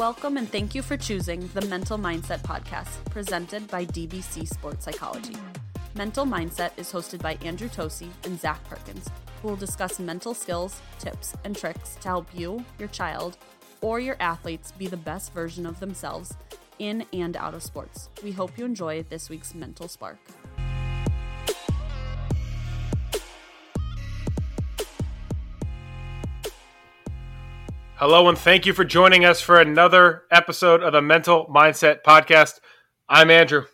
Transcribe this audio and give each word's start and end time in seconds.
Welcome 0.00 0.38
and 0.38 0.50
thank 0.50 0.74
you 0.74 0.80
for 0.80 0.96
choosing 0.96 1.46
the 1.48 1.60
Mental 1.66 1.98
Mindset 1.98 2.40
Podcast, 2.40 3.04
presented 3.10 3.68
by 3.68 3.84
DBC 3.84 4.48
Sports 4.48 4.86
Psychology. 4.86 5.36
Mental 5.94 6.24
Mindset 6.24 6.70
is 6.78 6.90
hosted 6.90 7.20
by 7.20 7.36
Andrew 7.44 7.68
Tosi 7.68 8.08
and 8.24 8.40
Zach 8.40 8.64
Perkins, 8.64 9.10
who 9.42 9.48
will 9.48 9.56
discuss 9.56 9.98
mental 9.98 10.32
skills, 10.32 10.80
tips, 10.98 11.34
and 11.44 11.54
tricks 11.54 11.98
to 12.00 12.08
help 12.08 12.26
you, 12.32 12.64
your 12.78 12.88
child, 12.88 13.36
or 13.82 14.00
your 14.00 14.16
athletes 14.20 14.72
be 14.72 14.86
the 14.86 14.96
best 14.96 15.34
version 15.34 15.66
of 15.66 15.80
themselves 15.80 16.34
in 16.78 17.04
and 17.12 17.36
out 17.36 17.52
of 17.52 17.62
sports. 17.62 18.08
We 18.24 18.32
hope 18.32 18.56
you 18.56 18.64
enjoy 18.64 19.02
this 19.02 19.28
week's 19.28 19.54
Mental 19.54 19.86
Spark. 19.86 20.16
Hello, 28.00 28.30
and 28.30 28.38
thank 28.38 28.64
you 28.64 28.72
for 28.72 28.82
joining 28.82 29.26
us 29.26 29.42
for 29.42 29.60
another 29.60 30.22
episode 30.30 30.82
of 30.82 30.94
the 30.94 31.02
Mental 31.02 31.44
Mindset 31.54 31.98
Podcast. 32.02 32.60
I'm 33.10 33.30
Andrew. 33.30 33.66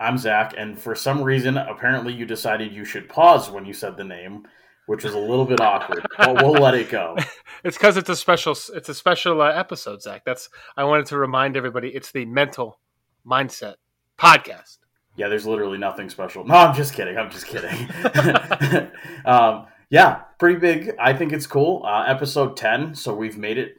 I'm 0.00 0.16
Zach, 0.16 0.54
and 0.56 0.78
for 0.78 0.94
some 0.94 1.22
reason, 1.22 1.58
apparently, 1.58 2.14
you 2.14 2.24
decided 2.24 2.72
you 2.72 2.86
should 2.86 3.10
pause 3.10 3.50
when 3.50 3.66
you 3.66 3.74
said 3.74 3.98
the 3.98 4.04
name, 4.04 4.48
which 4.86 5.04
was 5.04 5.12
a 5.12 5.18
little 5.18 5.44
bit 5.44 5.60
awkward, 5.60 6.06
but 6.16 6.42
we'll 6.42 6.52
let 6.54 6.72
it 6.72 6.88
go. 6.88 7.14
It's 7.62 7.76
because 7.76 7.98
it's 7.98 8.08
a 8.08 8.16
special, 8.16 8.56
it's 8.74 8.88
a 8.88 8.94
special 8.94 9.42
uh, 9.42 9.50
episode, 9.50 10.00
Zach. 10.00 10.22
That's 10.24 10.48
I 10.78 10.84
wanted 10.84 11.04
to 11.06 11.18
remind 11.18 11.54
everybody. 11.54 11.88
It's 11.90 12.10
the 12.10 12.24
Mental 12.24 12.78
Mindset 13.26 13.74
Podcast. 14.18 14.78
Yeah, 15.16 15.28
there's 15.28 15.46
literally 15.46 15.78
nothing 15.78 16.08
special. 16.08 16.44
No, 16.46 16.54
I'm 16.54 16.74
just 16.74 16.94
kidding. 16.94 17.18
I'm 17.18 17.30
just 17.30 17.46
kidding. 17.46 17.88
um, 19.26 19.66
yeah, 19.94 20.22
pretty 20.40 20.58
big. 20.58 20.90
I 20.98 21.12
think 21.12 21.32
it's 21.32 21.46
cool. 21.46 21.84
Uh, 21.86 22.02
episode 22.08 22.56
10. 22.56 22.96
So 22.96 23.14
we've 23.14 23.38
made 23.38 23.58
it 23.58 23.76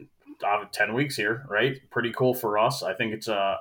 uh, 0.48 0.64
10 0.72 0.94
weeks 0.94 1.18
here, 1.18 1.46
right? 1.50 1.78
Pretty 1.92 2.14
cool 2.14 2.34
for 2.34 2.58
us. 2.58 2.84
I 2.84 2.94
think 2.94 3.14
it's, 3.14 3.28
uh, 3.28 3.58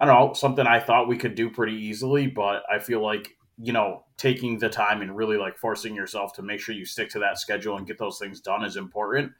I 0.00 0.06
don't 0.06 0.14
know, 0.14 0.32
something 0.32 0.66
I 0.66 0.80
thought 0.80 1.06
we 1.06 1.18
could 1.18 1.34
do 1.34 1.50
pretty 1.50 1.74
easily, 1.74 2.28
but 2.28 2.62
I 2.72 2.78
feel 2.78 3.02
like, 3.02 3.36
you 3.58 3.74
know, 3.74 4.04
taking 4.16 4.58
the 4.58 4.70
time 4.70 5.02
and 5.02 5.14
really 5.14 5.36
like 5.36 5.58
forcing 5.58 5.94
yourself 5.94 6.32
to 6.36 6.42
make 6.42 6.60
sure 6.60 6.74
you 6.74 6.86
stick 6.86 7.10
to 7.10 7.18
that 7.18 7.38
schedule 7.38 7.76
and 7.76 7.86
get 7.86 7.98
those 7.98 8.18
things 8.18 8.40
done 8.40 8.64
is 8.64 8.76
important. 8.76 9.32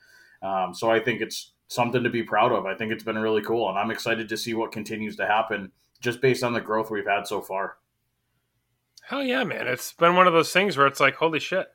Um, 0.43 0.75
so 0.75 0.91
I 0.91 1.01
think 1.01 1.23
it's 1.23 1.53
something 1.69 2.05
to 2.05 2.11
be 2.11 2.23
proud 2.23 2.53
of. 2.53 2.67
I 2.67 2.75
think 2.75 2.93
it's 2.93 3.03
been 3.03 3.17
really 3.17 3.41
cool, 3.41 3.71
and 3.71 3.79
I'm 3.79 3.91
excited 3.91 4.29
to 4.29 4.37
see 4.37 4.53
what 4.53 4.73
continues 4.73 5.17
to 5.17 5.27
happen 5.27 5.73
just 6.03 6.21
based 6.21 6.45
on 6.45 6.53
the 6.53 6.61
growth 6.61 6.91
we've 6.91 7.09
had 7.09 7.27
so 7.27 7.41
far. 7.41 7.79
Hell 9.05 9.25
yeah, 9.25 9.45
man! 9.45 9.67
It's 9.67 9.95
been 9.95 10.17
one 10.17 10.27
of 10.27 10.35
those 10.35 10.53
things 10.53 10.77
where 10.77 10.87
it's 10.87 11.01
like, 11.01 11.15
holy 11.15 11.41
shit, 11.41 11.69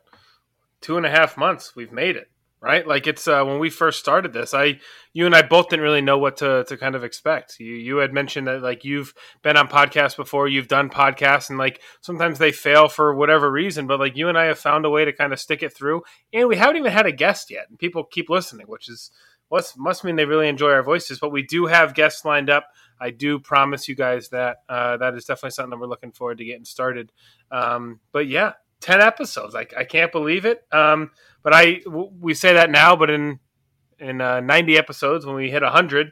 two 0.82 0.98
and 0.98 1.06
a 1.06 1.10
half 1.10 1.38
months, 1.38 1.76
we've 1.76 1.92
made 1.92 2.16
it. 2.16 2.28
Right, 2.64 2.86
like 2.86 3.08
it's 3.08 3.28
uh, 3.28 3.44
when 3.44 3.58
we 3.58 3.72
first 3.72 3.98
started 3.98 4.34
this. 4.34 4.54
I, 4.54 4.80
you 5.14 5.26
and 5.26 5.34
I 5.34 5.42
both 5.42 5.70
didn't 5.70 5.82
really 5.82 6.04
know 6.04 6.20
what 6.20 6.38
to, 6.38 6.64
to 6.66 6.78
kind 6.78 6.94
of 6.94 7.04
expect. 7.04 7.60
You 7.60 7.74
you 7.74 7.98
had 7.98 8.14
mentioned 8.14 8.46
that 8.46 8.62
like 8.62 8.86
you've 8.86 9.16
been 9.42 9.58
on 9.58 9.68
podcasts 9.68 10.16
before, 10.16 10.48
you've 10.48 10.68
done 10.68 10.92
podcasts, 10.92 11.50
and 11.50 11.58
like 11.58 11.82
sometimes 12.02 12.38
they 12.38 12.52
fail 12.52 12.88
for 12.88 13.16
whatever 13.16 13.52
reason. 13.52 13.88
But 13.88 14.00
like 14.00 14.16
you 14.16 14.30
and 14.30 14.38
I 14.38 14.46
have 14.46 14.60
found 14.60 14.86
a 14.86 14.92
way 14.92 15.06
to 15.06 15.12
kind 15.12 15.34
of 15.34 15.40
stick 15.40 15.64
it 15.64 15.76
through, 15.76 16.04
and 16.34 16.48
we 16.48 16.56
haven't 16.56 16.78
even 16.78 16.92
had 16.92 17.08
a 17.08 17.12
guest 17.12 17.50
yet, 17.50 17.66
and 17.68 17.80
people 17.80 18.04
keep 18.04 18.30
listening, 18.30 18.68
which 18.68 18.90
is 18.90 19.10
must 19.50 19.76
must 19.80 20.04
mean 20.04 20.16
they 20.16 20.26
really 20.26 20.48
enjoy 20.48 20.70
our 20.72 20.84
voices. 20.84 21.18
But 21.18 21.32
we 21.32 21.42
do 21.42 21.66
have 21.66 21.96
guests 21.96 22.26
lined 22.26 22.52
up. 22.52 22.68
I 23.00 23.10
do 23.10 23.40
promise 23.40 23.88
you 23.88 23.96
guys 23.96 24.30
that 24.30 24.58
uh, 24.70 24.98
that 24.98 25.16
is 25.16 25.26
definitely 25.26 25.52
something 25.52 25.72
that 25.72 25.80
we're 25.80 25.88
looking 25.88 26.12
forward 26.12 26.38
to 26.38 26.46
getting 26.46 26.66
started. 26.66 27.12
Um, 27.52 28.02
but 28.12 28.28
yeah, 28.28 28.54
10 28.82 29.02
episodes. 29.02 29.56
I, 29.56 29.66
I 29.78 29.84
can't 29.84 30.12
believe 30.12 30.46
it. 30.46 30.64
Um, 30.72 31.12
but 31.44 31.54
I 31.54 31.80
w- 31.86 32.12
we 32.20 32.34
say 32.34 32.54
that 32.54 32.70
now, 32.70 32.96
but 32.96 33.10
in 33.10 33.40
in 34.00 34.20
uh, 34.20 34.40
90 34.40 34.78
episodes, 34.78 35.26
when 35.26 35.36
we 35.36 35.52
hit 35.52 35.62
100, 35.62 36.12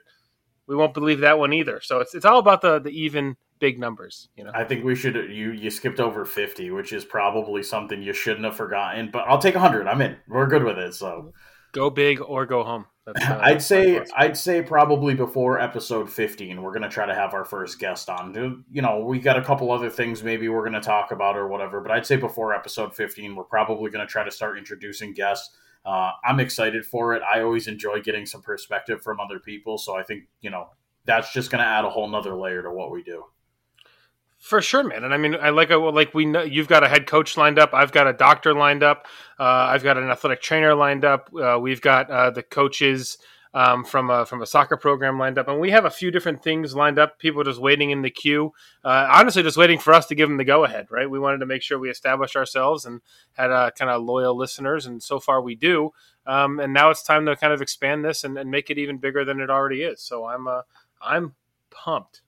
we 0.67 0.75
won't 0.75 0.93
believe 0.93 1.21
that 1.21 1.39
one 1.39 1.51
either. 1.53 1.81
So 1.81 1.99
it's 1.99 2.15
it's 2.15 2.25
all 2.25 2.39
about 2.39 2.61
the 2.61 2.79
the 2.79 2.91
even 2.91 3.35
big 3.59 3.79
numbers. 3.79 4.29
You 4.35 4.45
know, 4.45 4.51
I 4.53 4.63
think 4.63 4.83
we 4.83 4.95
should. 4.95 5.15
You 5.15 5.51
you 5.51 5.69
skipped 5.69 5.99
over 5.99 6.25
50, 6.25 6.71
which 6.71 6.93
is 6.93 7.03
probably 7.03 7.63
something 7.63 8.01
you 8.01 8.13
shouldn't 8.13 8.45
have 8.45 8.55
forgotten. 8.55 9.09
But 9.11 9.25
I'll 9.27 9.39
take 9.39 9.55
100. 9.55 9.87
I'm 9.87 10.01
in. 10.01 10.17
We're 10.27 10.47
good 10.47 10.63
with 10.63 10.77
it. 10.77 10.93
So 10.93 11.33
go 11.71 11.89
big 11.89 12.21
or 12.21 12.45
go 12.45 12.63
home. 12.63 12.85
Uh, 13.07 13.39
I'd 13.41 13.61
say 13.61 14.03
I'd 14.15 14.37
say 14.37 14.61
probably 14.61 15.15
before 15.15 15.59
episode 15.59 16.11
15 16.11 16.61
we're 16.61 16.71
going 16.71 16.83
to 16.83 16.89
try 16.89 17.05
to 17.05 17.15
have 17.15 17.33
our 17.33 17.45
first 17.45 17.79
guest 17.79 18.09
on. 18.09 18.63
You 18.71 18.81
know, 18.81 18.99
we 18.99 19.19
got 19.19 19.37
a 19.37 19.43
couple 19.43 19.71
other 19.71 19.89
things 19.89 20.23
maybe 20.23 20.47
we're 20.49 20.61
going 20.61 20.73
to 20.73 20.81
talk 20.81 21.11
about 21.11 21.37
or 21.37 21.47
whatever, 21.47 21.81
but 21.81 21.91
I'd 21.91 22.05
say 22.05 22.17
before 22.17 22.53
episode 22.53 22.95
15 22.95 23.35
we're 23.35 23.43
probably 23.43 23.89
going 23.89 24.05
to 24.05 24.11
try 24.11 24.23
to 24.23 24.31
start 24.31 24.57
introducing 24.57 25.13
guests. 25.13 25.55
Uh, 25.85 26.11
I'm 26.23 26.39
excited 26.39 26.85
for 26.85 27.15
it. 27.15 27.23
I 27.23 27.41
always 27.41 27.67
enjoy 27.67 28.01
getting 28.01 28.25
some 28.25 28.41
perspective 28.41 29.01
from 29.01 29.19
other 29.19 29.39
people, 29.39 29.77
so 29.77 29.95
I 29.95 30.03
think, 30.03 30.25
you 30.41 30.49
know, 30.49 30.69
that's 31.05 31.31
just 31.33 31.49
going 31.49 31.63
to 31.63 31.67
add 31.67 31.85
a 31.85 31.89
whole 31.89 32.07
nother 32.07 32.35
layer 32.35 32.61
to 32.61 32.71
what 32.71 32.91
we 32.91 33.01
do. 33.01 33.23
For 34.39 34.61
sure, 34.61 34.83
man. 34.83 35.03
And 35.03 35.13
I 35.13 35.17
mean, 35.17 35.35
I 35.35 35.49
like 35.49 35.69
like 35.69 36.13
we 36.13 36.25
know 36.25 36.41
you've 36.41 36.69
got 36.69 36.81
a 36.81 36.87
head 36.87 37.05
coach 37.05 37.35
lined 37.35 37.59
up. 37.59 37.73
I've 37.73 37.91
got 37.91 38.07
a 38.07 38.13
doctor 38.13 38.53
lined 38.53 38.83
up. 38.83 39.05
Uh, 39.37 39.43
I've 39.43 39.83
got 39.83 39.97
an 39.97 40.09
athletic 40.09 40.41
trainer 40.41 40.73
lined 40.73 41.03
up. 41.03 41.29
Uh, 41.35 41.59
we've 41.59 41.81
got 41.81 42.09
uh, 42.09 42.29
the 42.31 42.41
coaches 42.41 43.17
um, 43.53 43.83
from 43.83 44.09
a 44.09 44.25
from 44.25 44.41
a 44.41 44.45
soccer 44.45 44.77
program 44.77 45.19
lined 45.19 45.37
up, 45.37 45.49
and 45.49 45.59
we 45.59 45.71
have 45.71 45.83
a 45.83 45.89
few 45.89 46.09
different 46.09 46.41
things 46.41 46.73
lined 46.73 46.97
up. 46.97 47.19
People 47.19 47.43
just 47.43 47.59
waiting 47.59 47.89
in 47.89 48.01
the 48.01 48.09
queue. 48.09 48.53
Uh, 48.81 49.09
honestly, 49.11 49.43
just 49.43 49.57
waiting 49.57 49.77
for 49.77 49.93
us 49.93 50.05
to 50.05 50.15
give 50.15 50.29
them 50.29 50.37
the 50.37 50.45
go 50.45 50.63
ahead. 50.63 50.87
Right? 50.89 51.09
We 51.09 51.19
wanted 51.19 51.39
to 51.39 51.45
make 51.45 51.61
sure 51.61 51.77
we 51.77 51.89
established 51.89 52.37
ourselves 52.37 52.85
and 52.85 53.01
had 53.33 53.49
kind 53.75 53.91
of 53.91 54.03
loyal 54.03 54.37
listeners, 54.37 54.85
and 54.85 55.03
so 55.03 55.19
far 55.19 55.41
we 55.41 55.55
do. 55.55 55.91
Um, 56.25 56.61
and 56.61 56.73
now 56.73 56.91
it's 56.91 57.03
time 57.03 57.25
to 57.25 57.35
kind 57.35 57.51
of 57.51 57.61
expand 57.61 58.05
this 58.05 58.23
and, 58.23 58.37
and, 58.37 58.51
make 58.51 58.69
it 58.69 58.77
even 58.77 58.99
bigger 58.99 59.25
than 59.25 59.39
it 59.41 59.49
already 59.49 59.81
is. 59.81 59.99
So 60.01 60.25
I'm 60.25 60.47
uh, 60.47 60.61
I'm 61.01 61.33
pumped 61.71 62.21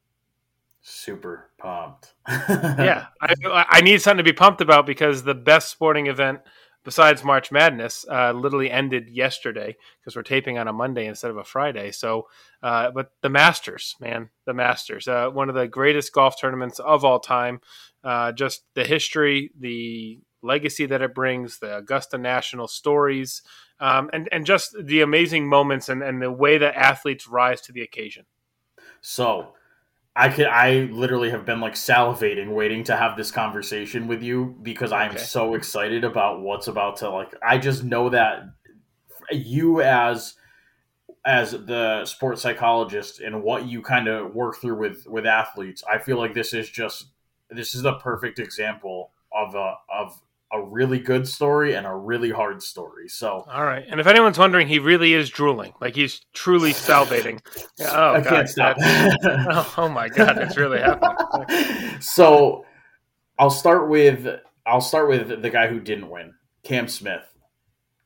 super 0.81 1.49
pumped. 1.57 2.13
yeah, 2.27 3.07
I, 3.21 3.65
I, 3.69 3.81
need 3.81 4.01
something 4.01 4.23
to 4.23 4.29
be 4.31 4.35
pumped 4.35 4.61
about 4.61 4.85
because 4.85 5.23
the 5.23 5.35
best 5.35 5.69
sporting 5.69 6.07
event 6.07 6.41
besides 6.83 7.23
March 7.23 7.51
Madness 7.51 8.05
uh, 8.09 8.31
literally 8.31 8.71
ended 8.71 9.09
yesterday 9.09 9.75
because 9.99 10.15
we're 10.15 10.23
taping 10.23 10.57
on 10.57 10.67
a 10.67 10.73
Monday 10.73 11.05
instead 11.05 11.31
of 11.31 11.37
a 11.37 11.43
Friday. 11.43 11.91
So, 11.91 12.27
uh, 12.63 12.91
but 12.91 13.11
the 13.21 13.29
Masters, 13.29 13.95
man, 13.99 14.29
the 14.45 14.53
Masters, 14.53 15.07
uh, 15.07 15.29
one 15.29 15.49
of 15.49 15.55
the 15.55 15.67
greatest 15.67 16.13
golf 16.13 16.39
tournaments 16.39 16.79
of 16.79 17.05
all 17.05 17.19
time. 17.19 17.61
Uh, 18.03 18.31
just 18.31 18.63
the 18.73 18.83
history, 18.83 19.51
the 19.59 20.19
legacy 20.41 20.87
that 20.87 21.03
it 21.03 21.13
brings, 21.13 21.59
the 21.59 21.77
Augusta 21.77 22.17
National 22.17 22.67
stories, 22.67 23.43
um, 23.79 24.09
and 24.11 24.27
and 24.31 24.45
just 24.45 24.75
the 24.79 25.01
amazing 25.01 25.47
moments 25.47 25.87
and, 25.87 26.01
and 26.01 26.19
the 26.21 26.31
way 26.31 26.57
that 26.57 26.75
athletes 26.75 27.27
rise 27.27 27.61
to 27.61 27.71
the 27.71 27.81
occasion. 27.81 28.25
So 29.01 29.53
I 30.15 30.29
could 30.29 30.47
I 30.47 30.89
literally 30.91 31.29
have 31.29 31.45
been 31.45 31.61
like 31.61 31.75
salivating 31.75 32.53
waiting 32.53 32.83
to 32.85 32.97
have 32.97 33.15
this 33.15 33.31
conversation 33.31 34.07
with 34.07 34.21
you 34.21 34.57
because 34.61 34.91
I'm 34.91 35.11
okay. 35.11 35.19
so 35.19 35.53
excited 35.53 36.03
about 36.03 36.41
what's 36.41 36.67
about 36.67 36.97
to 36.97 37.09
like 37.09 37.33
I 37.41 37.57
just 37.57 37.83
know 37.83 38.09
that 38.09 38.43
you 39.31 39.81
as 39.81 40.35
as 41.25 41.51
the 41.51 42.03
sports 42.05 42.41
psychologist 42.41 43.21
and 43.21 43.41
what 43.41 43.65
you 43.67 43.81
kind 43.81 44.07
of 44.07 44.35
work 44.35 44.57
through 44.57 44.77
with 44.77 45.07
with 45.07 45.25
athletes 45.25 45.81
I 45.89 45.97
feel 45.97 46.17
like 46.17 46.33
this 46.33 46.53
is 46.53 46.69
just 46.69 47.05
this 47.49 47.73
is 47.73 47.83
the 47.83 47.93
perfect 47.93 48.37
example 48.37 49.11
of 49.33 49.55
a 49.55 49.75
of 49.93 50.21
a 50.53 50.61
really 50.61 50.99
good 50.99 51.27
story 51.27 51.75
and 51.75 51.87
a 51.87 51.95
really 51.95 52.29
hard 52.29 52.61
story. 52.61 53.07
So, 53.07 53.45
all 53.49 53.63
right. 53.63 53.85
And 53.87 53.99
if 53.99 54.07
anyone's 54.07 54.37
wondering, 54.37 54.67
he 54.67 54.79
really 54.79 55.13
is 55.13 55.29
drooling. 55.29 55.73
Like 55.79 55.95
he's 55.95 56.21
truly 56.33 56.73
salivating. 56.73 57.39
Oh, 57.81 58.13
I 58.13 58.21
God, 58.21 58.29
can't 58.29 58.49
stop. 58.49 58.77
oh, 59.77 59.89
my 59.89 60.09
God, 60.09 60.37
it's 60.39 60.57
really 60.57 60.79
happening. 60.79 61.99
so, 62.01 62.65
I'll 63.39 63.49
start 63.49 63.89
with 63.89 64.27
I'll 64.67 64.81
start 64.81 65.09
with 65.09 65.41
the 65.41 65.49
guy 65.49 65.67
who 65.67 65.79
didn't 65.79 66.09
win, 66.09 66.35
Cam 66.63 66.87
Smith. 66.87 67.23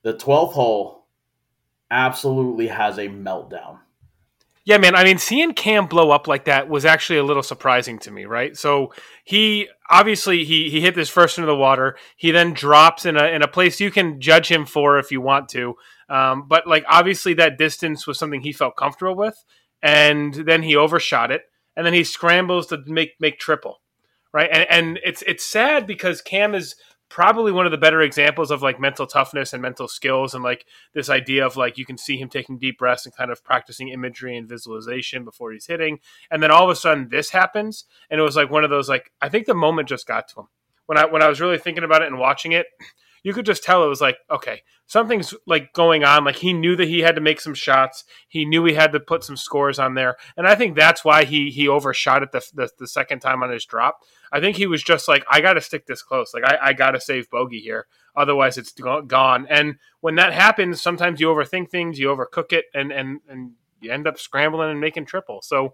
The 0.03 0.13
12th 0.13 0.53
hole 0.53 1.07
absolutely 1.91 2.68
has 2.68 2.98
a 2.98 3.07
meltdown. 3.07 3.80
Yeah, 4.65 4.79
man. 4.79 4.95
I 4.95 5.03
mean, 5.03 5.19
seeing 5.19 5.53
Cam 5.53 5.85
blow 5.85 6.09
up 6.09 6.27
like 6.27 6.45
that 6.45 6.67
was 6.67 6.85
actually 6.85 7.19
a 7.19 7.23
little 7.23 7.44
surprising 7.44 8.00
to 8.00 8.12
me, 8.12 8.25
right? 8.25 8.57
So 8.57 8.94
he 9.23 9.69
obviously 9.91 10.44
he 10.44 10.71
he 10.71 10.81
hit 10.81 10.95
this 10.95 11.09
first 11.09 11.38
into 11.38 11.45
the 11.45 11.56
water. 11.56 11.95
He 12.17 12.31
then 12.31 12.53
drops 12.53 13.06
in 13.06 13.15
a 13.15 13.25
in 13.25 13.44
a 13.44 13.47
place 13.47 13.79
you 13.79 13.91
can 13.91 14.19
judge 14.19 14.50
him 14.51 14.65
for 14.65 14.97
if 14.97 15.12
you 15.12 15.21
want 15.21 15.50
to, 15.50 15.75
um, 16.09 16.47
but 16.47 16.65
like 16.65 16.83
obviously 16.89 17.35
that 17.35 17.59
distance 17.59 18.07
was 18.07 18.17
something 18.17 18.41
he 18.41 18.51
felt 18.51 18.75
comfortable 18.75 19.15
with, 19.15 19.44
and 19.83 20.33
then 20.33 20.63
he 20.63 20.75
overshot 20.75 21.29
it, 21.29 21.44
and 21.75 21.85
then 21.85 21.94
he 21.94 22.03
scrambles 22.03 22.65
to 22.67 22.79
make 22.88 23.12
make 23.19 23.38
triple, 23.38 23.81
right? 24.33 24.50
And 24.51 24.65
and 24.71 25.00
it's 25.06 25.21
it's 25.27 25.45
sad 25.45 25.85
because 25.85 26.23
Cam 26.23 26.56
is 26.56 26.75
probably 27.10 27.52
one 27.52 27.66
of 27.66 27.72
the 27.72 27.78
better 27.78 28.02
examples 28.02 28.52
of 28.52 28.62
like 28.62 28.80
mental 28.80 29.06
toughness 29.06 29.54
and 29.54 29.62
mental 29.62 29.88
skills 29.88 30.34
and 30.34 30.44
like 30.44 30.66
this 30.94 31.10
idea 31.10 31.46
of 31.46 31.56
like 31.56 31.78
you 31.78 31.86
can 31.86 31.98
see 31.98 32.18
him 32.18 32.30
taking 32.30 32.57
deep 32.57 32.78
breaths 32.78 33.06
and 33.06 33.16
kind 33.16 33.31
of 33.31 33.44
practicing 33.44 33.90
imagery 33.90 34.36
and 34.36 34.50
visualization 34.50 35.24
before 35.24 35.52
he's 35.52 35.68
hitting. 35.68 36.00
And 36.31 36.42
then 36.42 36.52
all 36.52 36.63
of 36.63 36.69
a 36.69 36.75
sudden 36.75 37.10
this 37.10 37.30
happens 37.30 37.86
and 38.10 38.19
it 38.19 38.24
was 38.24 38.36
like 38.36 38.50
one 38.50 38.63
of 38.63 38.69
those 38.69 38.90
like 38.90 39.12
i 39.22 39.30
think 39.30 39.46
the 39.46 39.54
moment 39.54 39.90
just 39.90 40.07
got 40.07 40.28
to 40.30 40.42
him. 40.42 40.48
When 40.88 40.98
i 40.98 41.06
when 41.06 41.22
i 41.22 41.28
was 41.28 41.42
really 41.42 41.57
thinking 41.57 41.84
about 41.84 42.02
it 42.02 42.07
and 42.07 42.19
watching 42.19 42.52
it 42.52 42.68
you 43.25 43.33
could 43.33 43.48
just 43.48 43.63
tell 43.63 43.83
it 43.83 43.88
was 43.88 44.01
like, 44.01 44.19
okay, 44.30 44.62
something's 44.86 45.33
like 45.48 45.74
going 45.74 46.04
on. 46.04 46.24
Like 46.24 46.36
he 46.36 46.54
knew 46.54 46.75
that 46.75 46.88
he 46.88 47.00
had 47.00 47.16
to 47.16 47.22
make 47.22 47.42
some 47.42 47.56
shots. 47.56 48.04
He 48.27 48.45
knew 48.45 48.63
he 48.66 48.75
had 48.75 48.92
to 48.92 49.00
put 49.00 49.24
some 49.24 49.36
scores 49.36 49.80
on 49.80 49.95
there, 49.95 50.16
and 50.38 50.48
I 50.48 50.54
think 50.54 50.75
that's 50.75 51.04
why 51.04 51.24
he 51.25 51.50
he 51.50 51.68
overshot 51.68 52.22
it 52.22 52.31
the 52.31 52.45
the, 52.54 52.69
the 52.77 52.88
second 52.88 53.22
time 53.22 53.42
on 53.42 53.50
his 53.50 53.66
drop. 53.66 54.01
I 54.31 54.39
think 54.39 54.57
he 54.57 54.68
was 54.68 54.83
just 54.83 55.07
like, 55.07 55.25
I 55.27 55.42
got 55.42 55.54
to 55.54 55.62
stick 55.62 55.88
this 55.88 56.04
close. 56.04 56.36
Like 56.36 56.44
I, 56.44 56.68
I 56.68 56.74
got 56.74 56.92
to 56.92 57.01
save 57.01 57.31
bogey 57.31 57.62
here, 57.62 57.88
otherwise 58.16 58.60
it's 58.60 58.72
gone. 59.07 59.48
And 59.50 59.77
when 60.01 60.13
that 60.16 60.31
happens, 60.31 60.80
sometimes 60.80 61.19
you 61.19 61.25
overthink 61.30 61.72
things, 61.72 61.98
you 61.98 62.10
overcook 62.10 62.54
it, 62.54 62.66
and 62.75 62.92
and 62.92 63.22
and 63.27 63.54
you 63.81 63.92
end 63.92 64.06
up 64.06 64.19
scrambling 64.19 64.69
and 64.69 64.80
making 64.80 65.07
triple. 65.07 65.42
So 65.42 65.74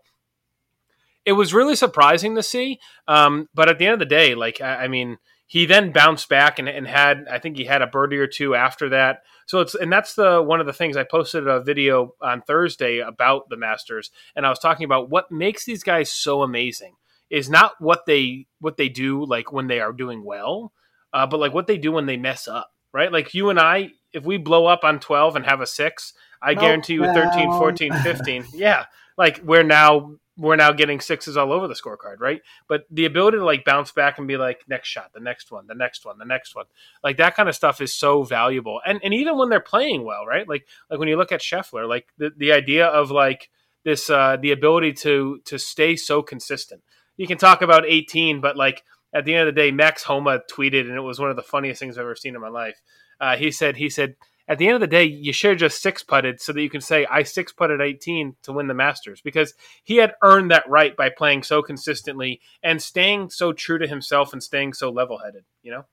it 1.25 1.33
was 1.33 1.53
really 1.53 1.75
surprising 1.75 2.33
to 2.36 2.44
see. 2.44 2.80
Um, 3.09 3.50
but 3.53 3.68
at 3.68 3.77
the 3.77 3.88
end 3.88 3.94
of 3.94 4.00
the 4.00 4.06
day, 4.06 4.36
like 4.36 4.62
I, 4.62 4.86
I 4.86 4.88
mean, 4.88 5.18
he 5.51 5.65
then 5.65 5.92
bounced 5.92 6.30
back 6.30 6.59
and, 6.59 6.69
and, 6.69 6.88
had 6.88 7.25
I 7.30 7.38
think 7.38 7.57
he 7.57 7.65
had 7.65 7.81
a 7.81 7.88
birdie 7.88 8.19
or 8.19 8.25
two 8.25 8.56
after 8.56 8.88
that. 8.88 9.24
So 9.48 9.59
it's 9.59 9.75
and 9.75 9.92
that's 9.92 10.15
the 10.15 10.42
one 10.42 10.62
of 10.62 10.65
the 10.65 10.71
things 10.71 10.95
I 10.95 11.03
posted 11.03 11.45
a 11.45 11.59
video 11.59 12.15
on 12.21 12.42
Thursday 12.42 13.00
about 13.00 13.50
the 13.50 13.57
Masters, 13.57 14.12
and 14.33 14.45
I 14.45 14.50
was 14.50 14.59
talking 14.59 14.86
about 14.86 15.09
what 15.09 15.30
makes 15.30 15.65
these 15.65 15.83
guys 15.83 16.09
so 16.09 16.42
amazing 16.42 16.95
is 17.30 17.50
not 17.50 17.74
what 17.80 18.06
they 18.06 18.48
what 18.62 18.77
they 18.77 18.88
do 18.88 19.25
like 19.25 19.51
when 19.51 19.68
they 19.68 19.81
are 19.81 19.92
doing 19.92 20.24
well, 20.24 20.71
uh, 21.12 21.27
but 21.27 21.42
like 21.42 21.53
what 21.53 21.68
they 21.68 21.77
do 21.77 21.92
when 21.92 22.06
they 22.06 22.15
mess 22.15 22.48
up. 22.48 22.71
Right, 22.94 23.12
like 23.12 23.33
you 23.33 23.50
and 23.50 23.59
I, 23.59 23.89
if 24.13 24.24
we 24.24 24.38
blow 24.38 24.68
up 24.68 24.86
on 24.86 25.01
twelve 25.01 25.36
and 25.36 25.45
have 25.45 25.59
a 25.59 25.68
six, 25.68 26.13
I 26.42 26.53
nope, 26.53 26.62
guarantee 26.62 26.94
you 26.94 27.03
13, 27.03 27.51
14, 27.51 27.92
15. 27.92 28.45
yeah, 28.53 28.86
like 29.18 29.42
we're 29.44 29.63
now 29.63 30.13
we're 30.41 30.55
now 30.55 30.71
getting 30.71 30.99
sixes 30.99 31.38
all 31.38 31.53
over 31.53 31.67
the 31.67 31.75
scorecard, 31.75 32.19
right? 32.19 32.41
But 32.67 32.85
the 32.89 33.05
ability 33.05 33.38
to 33.38 33.45
like 33.45 33.63
bounce 33.63 33.91
back 33.91 34.17
and 34.17 34.27
be 34.27 34.38
like, 34.38 34.63
next 34.67 34.88
shot, 34.88 35.11
the 35.13 35.19
next 35.19 35.51
one, 35.51 35.67
the 35.67 35.75
next 35.75 36.03
one, 36.03 36.17
the 36.17 36.25
next 36.25 36.55
one, 36.55 36.65
like 37.03 37.17
that 37.17 37.35
kind 37.35 37.47
of 37.47 37.55
stuff 37.55 37.79
is 37.79 37.93
so 37.93 38.23
valuable. 38.23 38.81
And 38.85 38.99
and 39.03 39.13
even 39.13 39.38
when 39.38 39.49
they're 39.49 39.59
playing 39.59 40.03
well, 40.03 40.25
right? 40.25 40.49
Like 40.49 40.67
like 40.89 40.99
when 40.99 41.07
you 41.07 41.15
look 41.15 41.31
at 41.31 41.41
Scheffler, 41.41 41.88
like 41.88 42.07
the, 42.17 42.31
the 42.35 42.51
idea 42.51 42.88
of 42.88 43.11
like 43.11 43.49
this 43.85 44.09
uh 44.09 44.38
the 44.41 44.51
ability 44.51 44.93
to 44.93 45.39
to 45.45 45.59
stay 45.59 45.95
so 45.95 46.23
consistent. 46.23 46.81
You 47.17 47.27
can 47.27 47.38
talk 47.38 47.61
about 47.61 47.85
18, 47.85 48.41
but 48.41 48.57
like 48.57 48.83
at 49.13 49.25
the 49.25 49.35
end 49.35 49.47
of 49.47 49.53
the 49.53 49.61
day, 49.61 49.71
Max 49.71 50.03
Homa 50.03 50.41
tweeted, 50.51 50.81
and 50.81 50.95
it 50.95 51.01
was 51.01 51.19
one 51.19 51.29
of 51.29 51.35
the 51.35 51.43
funniest 51.43 51.79
things 51.79 51.97
I've 51.97 52.03
ever 52.03 52.15
seen 52.15 52.33
in 52.33 52.41
my 52.41 52.49
life. 52.49 52.81
Uh, 53.19 53.35
he 53.35 53.51
said, 53.51 53.77
he 53.77 53.89
said, 53.89 54.15
at 54.47 54.57
the 54.57 54.67
end 54.67 54.75
of 54.75 54.81
the 54.81 54.88
day, 54.88 55.03
you 55.03 55.33
should 55.33 55.51
have 55.51 55.59
just 55.59 55.81
six 55.81 56.03
putted 56.03 56.41
so 56.41 56.53
that 56.53 56.61
you 56.61 56.69
can 56.69 56.81
say 56.81 57.05
I 57.05 57.23
six 57.23 57.51
putted 57.51 57.81
18 57.81 58.35
to 58.43 58.51
win 58.51 58.67
the 58.67 58.73
Masters 58.73 59.21
because 59.21 59.53
he 59.83 59.97
had 59.97 60.13
earned 60.23 60.51
that 60.51 60.69
right 60.69 60.95
by 60.95 61.09
playing 61.09 61.43
so 61.43 61.61
consistently 61.61 62.41
and 62.63 62.81
staying 62.81 63.29
so 63.29 63.53
true 63.53 63.77
to 63.77 63.88
himself 63.88 64.33
and 64.33 64.41
staying 64.41 64.73
so 64.73 64.89
level 64.89 65.19
headed. 65.19 65.43
You 65.63 65.71
know, 65.71 65.85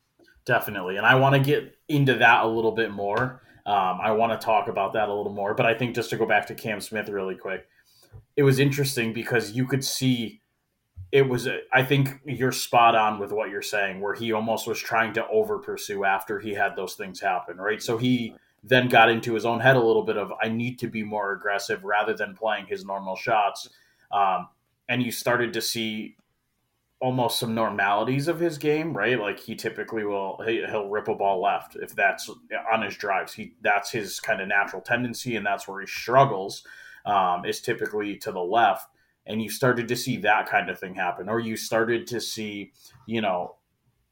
definitely. 0.45 0.97
And 0.97 1.07
I 1.07 1.15
want 1.17 1.35
to 1.35 1.41
get 1.41 1.75
into 1.89 2.15
that 2.17 2.45
a 2.45 2.49
little 2.49 2.73
bit 2.73 2.91
more. 2.91 3.43
Um, 3.67 3.99
I 4.03 4.13
want 4.13 4.39
to 4.39 4.45
talk 4.45 4.69
about 4.69 4.95
that 4.95 5.09
a 5.09 5.15
little 5.15 5.33
more, 5.33 5.55
but 5.55 5.67
I 5.67 5.75
think 5.75 5.95
just 5.95 6.11
to 6.11 6.17
go 6.17 6.25
back 6.25 6.47
to 6.47 6.55
Cam 6.55 6.81
Smith 6.81 7.11
really 7.11 7.35
quick, 7.35 7.67
it 8.35 8.43
was 8.43 8.59
interesting 8.59 9.13
because 9.13 9.53
you 9.53 9.67
could 9.67 9.85
see 9.85 10.41
it 11.11 11.29
was 11.29 11.49
I 11.73 11.83
think 11.83 12.21
you're 12.25 12.53
spot 12.53 12.95
on 12.95 13.19
with 13.19 13.33
what 13.33 13.51
you're 13.51 13.63
saying 13.63 14.01
where 14.01 14.15
he 14.15 14.33
almost 14.33 14.67
was 14.67 14.79
trying 14.79 15.15
to 15.15 15.27
over 15.29 15.59
pursue 15.59 16.05
after 16.05 16.39
he 16.39 16.55
had 16.55 16.77
those 16.77 16.95
things 16.95 17.21
happen 17.21 17.57
right 17.57 17.83
so 17.83 17.97
he 17.97 18.35
then 18.63 18.89
got 18.89 19.11
into 19.11 19.35
his 19.35 19.45
own 19.45 19.61
head 19.61 19.77
a 19.77 19.83
little 19.83 20.03
bit 20.03 20.17
of 20.17 20.33
I 20.43 20.49
need 20.49 20.79
to 20.81 20.89
be 20.89 21.03
more 21.03 21.33
aggressive 21.33 21.85
rather 21.85 22.15
than 22.15 22.35
playing 22.35 22.67
his 22.67 22.85
normal 22.85 23.17
shots. 23.17 23.69
Um, 24.11 24.49
and 24.89 25.03
you 25.03 25.13
started 25.13 25.53
to 25.53 25.61
see 25.61 26.17
almost 27.01 27.39
some 27.39 27.55
normalities 27.55 28.27
of 28.27 28.41
his 28.41 28.59
game, 28.59 28.97
right? 28.97 29.21
Like 29.21 29.39
he 29.39 29.55
typically 29.55 30.05
will 30.05 30.43
he, 30.47 30.63
will 30.73 30.89
rip 30.89 31.09
a 31.09 31.15
ball 31.15 31.41
left 31.41 31.77
if 31.77 31.95
that's 31.95 32.29
on 32.73 32.83
his 32.83 32.97
drives. 32.97 33.33
He 33.33 33.55
that's 33.63 33.91
his 33.91 34.19
kind 34.19 34.41
of 34.41 34.49
natural 34.49 34.83
tendency, 34.83 35.37
and 35.37 35.47
that's 35.47 35.69
where 35.69 35.81
he 35.81 35.87
struggles. 35.87 36.65
Um, 37.07 37.47
is 37.47 37.63
typically 37.63 38.17
to 38.19 38.33
the 38.33 38.41
left, 38.41 38.89
and 39.29 39.43
you 39.43 39.51
started 39.51 39.87
to 39.89 39.97
see 39.97 40.17
that 40.17 40.49
kind 40.49 40.71
of 40.71 40.79
thing 40.79 40.95
happen, 40.95 41.29
or 41.29 41.39
you 41.39 41.57
started 41.57 42.07
to 42.09 42.21
see, 42.21 42.73
you 43.07 43.21
know, 43.21 43.55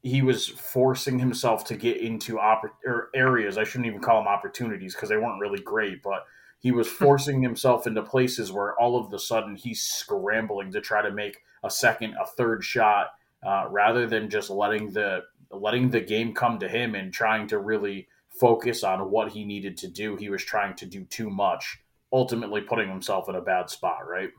he 0.03 0.21
was 0.21 0.47
forcing 0.47 1.17
himself 1.17 1.65
to 1.65 1.75
get 1.75 1.97
into 1.97 2.35
oppor- 2.35 2.77
or 2.85 3.09
areas. 3.15 3.57
I 3.57 3.63
shouldn't 3.63 3.87
even 3.87 3.99
call 3.99 4.21
them 4.21 4.27
opportunities 4.27 4.93
because 4.93 5.09
they 5.09 5.17
weren't 5.17 5.41
really 5.41 5.61
great, 5.61 6.03
but 6.03 6.25
he 6.59 6.71
was 6.71 6.87
hmm. 6.87 7.03
forcing 7.03 7.41
himself 7.41 7.87
into 7.87 8.03
places 8.03 8.51
where 8.51 8.79
all 8.79 8.97
of 8.97 9.09
the 9.09 9.19
sudden 9.19 9.55
he's 9.55 9.81
scrambling 9.81 10.71
to 10.71 10.81
try 10.81 11.01
to 11.01 11.11
make 11.11 11.39
a 11.63 11.69
second, 11.69 12.15
a 12.21 12.25
third 12.25 12.63
shot, 12.63 13.07
uh, 13.45 13.65
rather 13.69 14.05
than 14.05 14.29
just 14.29 14.49
letting 14.49 14.91
the 14.91 15.23
letting 15.49 15.89
the 15.89 16.01
game 16.01 16.33
come 16.33 16.59
to 16.59 16.67
him 16.67 16.93
and 16.93 17.13
trying 17.13 17.47
to 17.47 17.57
really 17.57 18.07
focus 18.29 18.83
on 18.83 19.09
what 19.09 19.31
he 19.31 19.45
needed 19.45 19.77
to 19.77 19.87
do. 19.87 20.15
He 20.15 20.29
was 20.29 20.43
trying 20.43 20.75
to 20.75 20.85
do 20.85 21.05
too 21.05 21.29
much, 21.29 21.79
ultimately 22.13 22.61
putting 22.61 22.89
himself 22.89 23.29
in 23.29 23.35
a 23.35 23.41
bad 23.41 23.69
spot. 23.69 24.07
Right. 24.07 24.29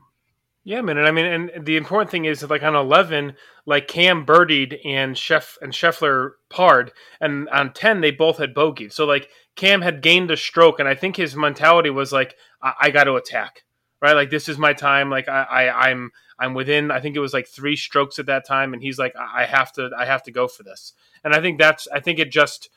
Yeah, 0.69 0.81
man, 0.81 0.99
and 0.99 1.07
I 1.07 1.11
mean, 1.11 1.25
and 1.25 1.65
the 1.65 1.77
important 1.77 2.11
thing 2.11 2.25
is 2.25 2.47
like 2.47 2.61
on 2.61 2.75
eleven, 2.75 3.33
like 3.65 3.87
Cam 3.87 4.23
birdied 4.23 4.79
and 4.85 5.17
Chef 5.17 5.57
and 5.63 5.73
Scheffler 5.73 6.33
parred, 6.51 6.91
and 7.19 7.49
on 7.49 7.73
ten 7.73 8.01
they 8.01 8.11
both 8.11 8.37
had 8.37 8.53
bogeyed. 8.53 8.93
So 8.93 9.05
like 9.05 9.29
Cam 9.55 9.81
had 9.81 10.03
gained 10.03 10.29
a 10.29 10.37
stroke, 10.37 10.79
and 10.79 10.87
I 10.87 10.93
think 10.93 11.15
his 11.15 11.35
mentality 11.35 11.89
was 11.89 12.11
like, 12.11 12.35
I, 12.61 12.73
I 12.81 12.89
got 12.91 13.05
to 13.05 13.15
attack, 13.15 13.63
right? 13.99 14.13
Like 14.13 14.29
this 14.29 14.47
is 14.47 14.59
my 14.59 14.73
time. 14.73 15.09
Like 15.09 15.27
I, 15.27 15.41
I, 15.41 15.89
I'm, 15.89 16.11
I'm 16.37 16.53
within. 16.53 16.91
I 16.91 16.99
think 16.99 17.15
it 17.15 17.19
was 17.19 17.33
like 17.33 17.47
three 17.47 17.75
strokes 17.75 18.19
at 18.19 18.27
that 18.27 18.45
time, 18.45 18.71
and 18.71 18.83
he's 18.83 18.99
like, 18.99 19.15
I 19.17 19.45
have 19.45 19.71
to, 19.73 19.89
I 19.97 20.05
have 20.05 20.21
to 20.21 20.31
go 20.31 20.47
for 20.47 20.61
this. 20.61 20.93
And 21.23 21.33
I 21.33 21.41
think 21.41 21.57
that's, 21.57 21.87
I 21.91 21.99
think 21.99 22.19
it 22.19 22.31
just, 22.31 22.69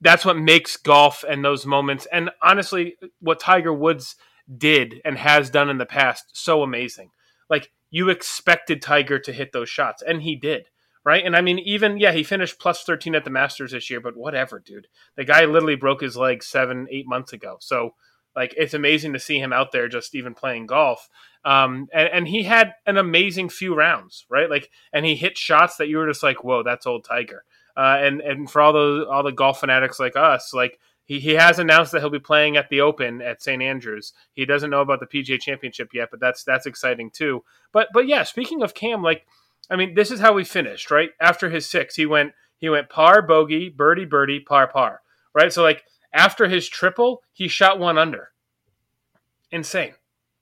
that's 0.00 0.24
what 0.24 0.36
makes 0.36 0.76
golf 0.76 1.22
and 1.22 1.44
those 1.44 1.66
moments, 1.66 2.08
and 2.10 2.30
honestly, 2.42 2.96
what 3.20 3.38
Tiger 3.38 3.72
Woods 3.72 4.16
did 4.54 5.00
and 5.04 5.18
has 5.18 5.50
done 5.50 5.68
in 5.68 5.78
the 5.78 5.86
past 5.86 6.26
so 6.32 6.62
amazing. 6.62 7.10
Like 7.48 7.70
you 7.90 8.08
expected 8.10 8.82
Tiger 8.82 9.18
to 9.18 9.32
hit 9.32 9.52
those 9.52 9.68
shots, 9.68 10.02
and 10.02 10.22
he 10.22 10.36
did. 10.36 10.68
Right. 11.04 11.24
And 11.24 11.36
I 11.36 11.40
mean, 11.40 11.60
even, 11.60 11.98
yeah, 11.98 12.10
he 12.10 12.24
finished 12.24 12.58
plus 12.58 12.82
13 12.82 13.14
at 13.14 13.22
the 13.22 13.30
Masters 13.30 13.70
this 13.70 13.88
year, 13.88 14.00
but 14.00 14.16
whatever, 14.16 14.58
dude. 14.58 14.88
The 15.14 15.24
guy 15.24 15.44
literally 15.44 15.76
broke 15.76 16.00
his 16.00 16.16
leg 16.16 16.42
seven, 16.42 16.88
eight 16.90 17.06
months 17.06 17.32
ago. 17.32 17.58
So, 17.60 17.94
like, 18.34 18.52
it's 18.56 18.74
amazing 18.74 19.12
to 19.12 19.20
see 19.20 19.38
him 19.38 19.52
out 19.52 19.70
there 19.70 19.86
just 19.86 20.16
even 20.16 20.34
playing 20.34 20.66
golf. 20.66 21.08
Um, 21.44 21.86
and, 21.94 22.08
and 22.12 22.26
he 22.26 22.42
had 22.42 22.74
an 22.86 22.96
amazing 22.96 23.50
few 23.50 23.72
rounds, 23.72 24.26
right? 24.28 24.50
Like, 24.50 24.68
and 24.92 25.06
he 25.06 25.14
hit 25.14 25.38
shots 25.38 25.76
that 25.76 25.86
you 25.86 25.98
were 25.98 26.08
just 26.08 26.24
like, 26.24 26.42
whoa, 26.42 26.64
that's 26.64 26.88
old 26.88 27.04
Tiger. 27.04 27.44
Uh, 27.76 27.98
and 28.00 28.20
and 28.22 28.50
for 28.50 28.62
all 28.62 28.72
the 28.72 29.06
all 29.08 29.22
the 29.22 29.30
golf 29.30 29.60
fanatics 29.60 30.00
like 30.00 30.16
us, 30.16 30.54
like 30.54 30.80
he, 31.06 31.20
he 31.20 31.34
has 31.34 31.58
announced 31.60 31.92
that 31.92 32.00
he'll 32.00 32.10
be 32.10 32.18
playing 32.18 32.56
at 32.56 32.68
the 32.68 32.80
Open 32.80 33.22
at 33.22 33.40
St 33.40 33.62
Andrews. 33.62 34.12
He 34.32 34.44
doesn't 34.44 34.70
know 34.70 34.80
about 34.80 34.98
the 35.00 35.06
PGA 35.06 35.40
Championship 35.40 35.94
yet, 35.94 36.08
but 36.10 36.20
that's 36.20 36.42
that's 36.42 36.66
exciting 36.66 37.10
too. 37.10 37.44
But 37.72 37.88
but 37.94 38.08
yeah, 38.08 38.24
speaking 38.24 38.62
of 38.62 38.74
Cam, 38.74 39.02
like 39.02 39.24
I 39.70 39.76
mean, 39.76 39.94
this 39.94 40.10
is 40.10 40.20
how 40.20 40.32
we 40.32 40.44
finished, 40.44 40.90
right? 40.90 41.10
After 41.20 41.48
his 41.48 41.66
six, 41.66 41.94
he 41.94 42.06
went 42.06 42.32
he 42.58 42.68
went 42.68 42.90
par 42.90 43.22
bogey 43.22 43.68
birdie 43.68 44.04
birdie 44.04 44.40
par 44.40 44.66
par, 44.66 45.00
right? 45.32 45.52
So 45.52 45.62
like 45.62 45.84
after 46.12 46.48
his 46.48 46.68
triple, 46.68 47.22
he 47.32 47.46
shot 47.46 47.78
one 47.78 47.98
under. 47.98 48.30
Insane, 49.52 49.94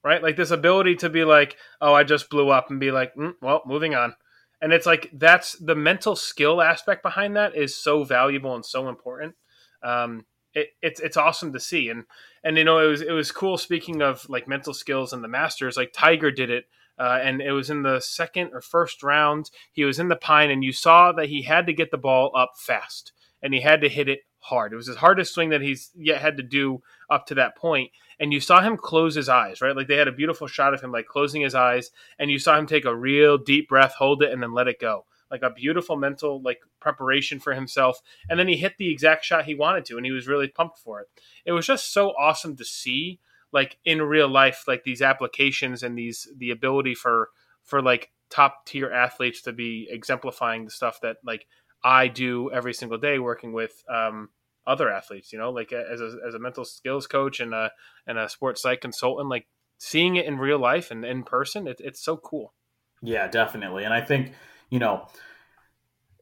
right? 0.03 0.23
Like 0.23 0.37
this 0.37 0.51
ability 0.51 0.97
to 0.97 1.11
be 1.11 1.25
like, 1.25 1.57
oh, 1.83 1.93
I 1.93 2.05
just 2.05 2.31
blew 2.31 2.49
up, 2.49 2.71
and 2.71 2.81
be 2.81 2.91
like, 2.91 3.15
mm, 3.15 3.35
well, 3.43 3.63
moving 3.67 3.95
on. 3.95 4.15
And 4.63 4.73
it's 4.73 4.87
like 4.87 5.11
that's 5.13 5.59
the 5.59 5.75
mental 5.75 6.17
skill 6.17 6.63
aspect 6.63 7.03
behind 7.03 7.37
that 7.37 7.55
is 7.55 7.77
so 7.77 8.03
valuable 8.03 8.55
and 8.55 8.65
so 8.65 8.89
important. 8.89 9.35
Um, 9.83 10.25
it, 10.55 10.69
it's 10.83 11.01
it's 11.01 11.17
awesome 11.17 11.53
to 11.53 11.61
see. 11.61 11.89
And 11.89 12.05
and 12.43 12.57
you 12.57 12.65
know 12.65 12.79
it 12.79 12.89
was 12.89 13.03
it 13.03 13.13
was 13.13 13.33
cool 13.33 13.59
speaking 13.59 14.03
of 14.03 14.29
like 14.29 14.49
mental 14.49 14.75
skills 14.75 15.13
and 15.13 15.23
the 15.23 15.29
masters 15.29 15.77
like 15.77 15.93
tiger 15.93 16.31
did 16.31 16.51
it 16.51 16.67
uh, 16.99 17.19
and 17.23 17.41
it 17.41 17.53
was 17.53 17.71
in 17.71 17.83
the 17.83 18.01
second 18.01 18.51
or 18.53 18.61
first 18.61 19.03
round. 19.03 19.51
He 19.73 19.85
was 19.85 19.99
in 19.99 20.09
the 20.09 20.17
pine 20.17 20.51
and 20.51 20.63
you 20.63 20.73
saw 20.73 21.13
that 21.13 21.29
he 21.29 21.43
had 21.43 21.67
to 21.67 21.73
get 21.73 21.91
the 21.91 21.99
ball 21.99 22.31
up 22.37 22.53
fast 22.57 23.13
and 23.43 23.53
he 23.53 23.61
had 23.61 23.81
to 23.81 23.89
hit 23.89 24.09
it 24.09 24.21
hard. 24.39 24.73
It 24.73 24.77
was 24.77 24.87
his 24.87 24.97
hardest 24.97 25.35
swing 25.35 25.51
that 25.51 25.63
he's 25.63 25.91
yet 25.97 26.21
had 26.21 26.37
to 26.37 26.43
do 26.43 26.83
up 27.11 27.27
to 27.27 27.35
that 27.35 27.57
point. 27.57 27.91
And 28.21 28.33
you 28.33 28.39
saw 28.39 28.61
him 28.61 28.77
close 28.77 29.17
his 29.17 29.29
eyes 29.29 29.61
right? 29.61 29.75
Like 29.75 29.89
they 29.89 29.97
had 29.97 30.09
a 30.09 30.13
beautiful 30.13 30.47
shot 30.47 30.75
of 30.75 30.81
him 30.81 30.93
like 30.93 31.07
closing 31.07 31.43
his 31.43 31.55
eyes 31.55 31.91
and 32.19 32.31
you 32.31 32.39
saw 32.39 32.57
him 32.57 32.67
take 32.67 32.85
a 32.85 32.95
real 32.95 33.39
deep 33.39 33.69
breath 33.69 33.95
hold 33.95 34.23
it 34.23 34.33
and 34.33 34.43
then 34.43 34.53
let 34.53 34.69
it 34.69 34.81
go 34.81 35.05
like 35.35 35.43
a 35.43 35.55
beautiful 35.55 35.97
mental 35.97 36.41
like 36.41 36.61
preparation 36.81 37.41
for 37.41 37.55
himself. 37.55 38.01
And 38.29 38.39
then 38.39 38.47
he 38.47 38.57
hit 38.57 38.77
the 38.79 38.91
exact 38.91 39.25
shot 39.25 39.45
he 39.45 39.55
wanted 39.57 39.85
to 39.87 39.97
and 39.97 40.07
he 40.07 40.13
was 40.13 40.29
really 40.29 40.47
pumped 40.47 40.79
for 40.79 41.01
it. 41.01 41.09
It 41.45 41.53
was 41.53 41.67
just 41.67 41.93
so 41.93 42.11
awesome 42.11 42.57
to 42.57 42.65
see 42.65 43.19
like 43.53 43.79
in 43.85 44.01
real 44.03 44.29
life 44.29 44.65
like 44.69 44.85
these 44.85 45.03
applications 45.03 45.83
and 45.83 45.97
these 45.99 46.29
the 46.37 46.51
ability 46.51 46.95
for 46.95 47.31
for 47.65 47.83
like 47.83 48.11
top 48.31 48.67
tier 48.67 48.91
athletes 48.91 49.43
to 49.43 49.53
be 49.53 49.89
exemplifying 49.91 50.65
the 50.65 50.71
stuff 50.71 51.01
that 51.01 51.17
like 51.25 51.47
i 51.85 52.09
do 52.09 52.51
every 52.53 52.75
single 52.75 52.99
day 52.99 53.19
working 53.19 53.53
with 53.53 53.83
um 53.89 54.29
other 54.67 54.91
athletes 54.91 55.33
you 55.33 55.39
know? 55.39 55.51
Like 55.51 55.73
as 55.73 56.01
a, 56.01 56.17
as 56.27 56.35
a 56.35 56.39
mental 56.39 56.65
skills 56.65 57.07
coach 57.07 57.41
and 57.41 57.55
a 57.55 57.71
and 58.07 58.19
a 58.19 58.29
sports 58.29 58.63
psych 58.63 58.81
consultant 58.81 59.29
like 59.29 59.47
seeing 59.79 60.17
it 60.17 60.27
in 60.27 60.39
real 60.39 60.59
life 60.59 60.91
and 60.91 61.05
in 61.05 61.23
person 61.23 61.67
it, 61.67 61.81
it's 61.85 62.03
so 62.03 62.17
cool. 62.17 62.55
Yeah 63.03 63.29
definitely. 63.29 63.85
And 63.85 63.95
i 63.95 64.01
think 64.01 64.33
you 64.71 64.79
know, 64.79 65.07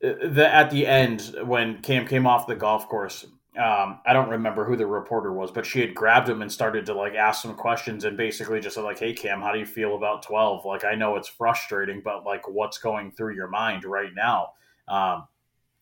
the 0.01 0.49
at 0.53 0.71
the 0.71 0.87
end 0.87 1.35
when 1.45 1.81
Cam 1.81 2.07
came 2.07 2.27
off 2.27 2.47
the 2.47 2.57
golf 2.57 2.89
course, 2.89 3.25
um, 3.57 4.01
I 4.07 4.13
don't 4.13 4.31
remember 4.31 4.65
who 4.65 4.77
the 4.77 4.87
reporter 4.87 5.33
was, 5.33 5.51
but 5.51 5.67
she 5.67 5.81
had 5.81 5.95
grabbed 5.95 6.29
him 6.29 6.41
and 6.41 6.51
started 6.51 6.87
to 6.87 6.95
like 6.95 7.15
ask 7.15 7.43
some 7.43 7.55
questions 7.55 8.05
and 8.05 8.17
basically 8.17 8.61
just 8.61 8.75
said 8.75 8.85
like, 8.85 8.99
"Hey 8.99 9.13
Cam, 9.13 9.43
how 9.43 9.53
do 9.53 9.59
you 9.59 9.67
feel 9.67 9.95
about 9.95 10.23
12? 10.23 10.65
Like, 10.65 10.85
I 10.85 10.95
know 10.95 11.17
it's 11.17 11.29
frustrating, 11.29 12.01
but 12.03 12.25
like, 12.25 12.49
what's 12.49 12.79
going 12.79 13.13
through 13.13 13.35
your 13.35 13.49
mind 13.49 13.85
right 13.85 14.13
now?" 14.15 14.55
Um, 14.89 15.29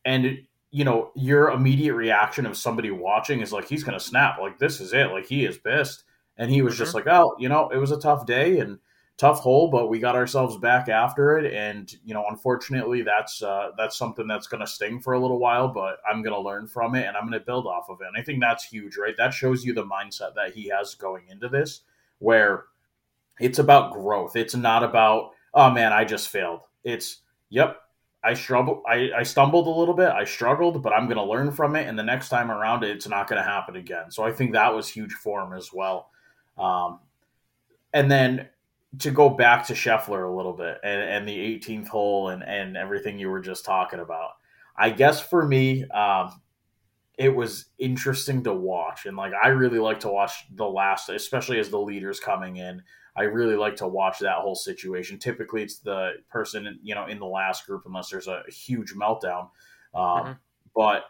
and 0.05 0.41
you 0.73 0.85
know, 0.85 1.13
your 1.15 1.51
immediate 1.51 1.95
reaction 1.95 2.45
of 2.47 2.57
somebody 2.57 2.91
watching 2.91 3.41
is 3.41 3.53
like, 3.53 3.69
"He's 3.69 3.85
gonna 3.85 4.01
snap. 4.01 4.39
Like, 4.41 4.59
this 4.59 4.81
is 4.81 4.93
it. 4.93 5.13
Like, 5.13 5.27
he 5.27 5.45
is 5.45 5.57
pissed." 5.57 6.05
And 6.37 6.51
he 6.51 6.63
was 6.63 6.75
mm-hmm. 6.75 6.83
just 6.83 6.95
like, 6.95 7.07
"Oh, 7.07 7.37
you 7.39 7.49
know, 7.49 7.69
it 7.71 7.79
was 7.79 7.93
a 7.93 8.01
tough 8.01 8.27
day 8.27 8.59
and." 8.59 8.79
Tough 9.21 9.41
hole, 9.41 9.69
but 9.69 9.89
we 9.89 9.99
got 9.99 10.17
ourselves 10.17 10.57
back 10.57 10.89
after 10.89 11.39
it. 11.39 11.53
And 11.53 11.93
you 12.05 12.15
know, 12.15 12.25
unfortunately, 12.31 13.03
that's 13.03 13.43
uh, 13.43 13.73
that's 13.77 13.97
something 13.97 14.27
that's 14.27 14.47
going 14.47 14.63
to 14.63 14.67
sting 14.67 15.01
for 15.01 15.13
a 15.13 15.21
little 15.21 15.39
while. 15.39 15.69
But 15.69 15.99
I'm 16.11 16.23
going 16.23 16.35
to 16.35 16.41
learn 16.41 16.67
from 16.67 16.95
it, 16.95 17.07
and 17.07 17.17
I'm 17.17 17.29
going 17.29 17.39
to 17.39 17.45
build 17.45 17.67
off 17.67 17.91
of 17.91 18.01
it. 18.01 18.07
And 18.07 18.17
I 18.17 18.23
think 18.23 18.41
that's 18.41 18.65
huge, 18.65 18.97
right? 18.97 19.15
That 19.19 19.35
shows 19.35 19.65
you 19.65 19.75
the 19.75 19.85
mindset 19.85 20.35
that 20.37 20.55
he 20.55 20.69
has 20.69 20.95
going 20.95 21.25
into 21.29 21.51
this, 21.51 21.83
where 22.19 22.65
it's 23.39 23.59
about 23.59 23.93
growth. 23.93 24.37
It's 24.37 24.57
not 24.57 24.83
about 24.83 25.33
oh 25.53 25.71
man, 25.71 25.93
I 25.93 26.05
just 26.05 26.29
failed. 26.29 26.61
It's 26.83 27.19
yep. 27.51 27.77
I 28.23 28.35
struggled. 28.35 28.83
I, 28.87 29.11
I 29.17 29.23
stumbled 29.23 29.67
a 29.67 29.71
little 29.71 29.95
bit. 29.95 30.09
I 30.09 30.25
struggled, 30.25 30.83
but 30.83 30.93
I'm 30.93 31.07
going 31.07 31.17
to 31.17 31.25
learn 31.25 31.53
from 31.53 31.75
it, 31.77 31.89
and 31.89 31.99
the 31.99 32.03
next 32.03 32.29
time 32.29 32.51
around, 32.51 32.85
it's 32.85 33.09
not 33.09 33.29
going 33.29 33.43
to 33.43 33.49
happen 33.49 33.77
again. 33.77 34.11
So 34.11 34.25
I 34.25 34.33
think 34.33 34.53
that 34.53 34.75
was 34.75 34.89
huge 34.89 35.13
for 35.13 35.43
him 35.43 35.55
as 35.55 35.73
well. 35.73 36.11
Um, 36.59 36.99
and 37.95 38.11
then 38.11 38.49
to 38.99 39.11
go 39.11 39.29
back 39.29 39.67
to 39.67 39.73
Scheffler 39.73 40.29
a 40.29 40.35
little 40.35 40.53
bit 40.53 40.79
and, 40.83 41.01
and 41.01 41.29
the 41.29 41.37
18th 41.37 41.89
hole 41.89 42.29
and, 42.29 42.43
and 42.43 42.77
everything 42.77 43.19
you 43.19 43.31
were 43.31 43.41
just 43.41 43.65
talking 43.65 44.01
about. 44.01 44.31
I 44.77 44.91
guess 44.91 45.21
for 45.21 45.47
me, 45.47 45.85
um, 45.89 46.41
it 47.17 47.35
was 47.35 47.67
interesting 47.79 48.43
to 48.45 48.53
watch. 48.53 49.07
And 49.07 49.17
like, 49.17 49.33
I 49.41 49.49
really 49.49 49.79
like 49.79 50.01
to 50.01 50.09
watch 50.09 50.33
the 50.55 50.67
last, 50.67 51.09
especially 51.09 51.61
as 51.61 51.69
the 51.69 51.79
leader's 51.79 52.19
coming 52.19 52.57
in. 52.57 52.83
I 53.17 53.25
really 53.25 53.57
like 53.57 53.77
to 53.77 53.89
watch 53.89 54.21
that 54.21 54.39
whole 54.39 54.55
situation. 54.55 55.19
Typically, 55.19 55.63
it's 55.63 55.81
the 55.81 56.13
person, 56.31 56.79
you 56.83 56.95
know, 56.95 57.07
in 57.07 57.19
the 57.19 57.27
last 57.27 57.67
group, 57.67 57.83
unless 57.87 58.09
there's 58.09 58.29
a 58.29 58.43
huge 58.49 58.95
meltdown. 58.95 59.51
Um, 59.95 60.03
mm-hmm. 60.03 60.33
But 60.75 61.05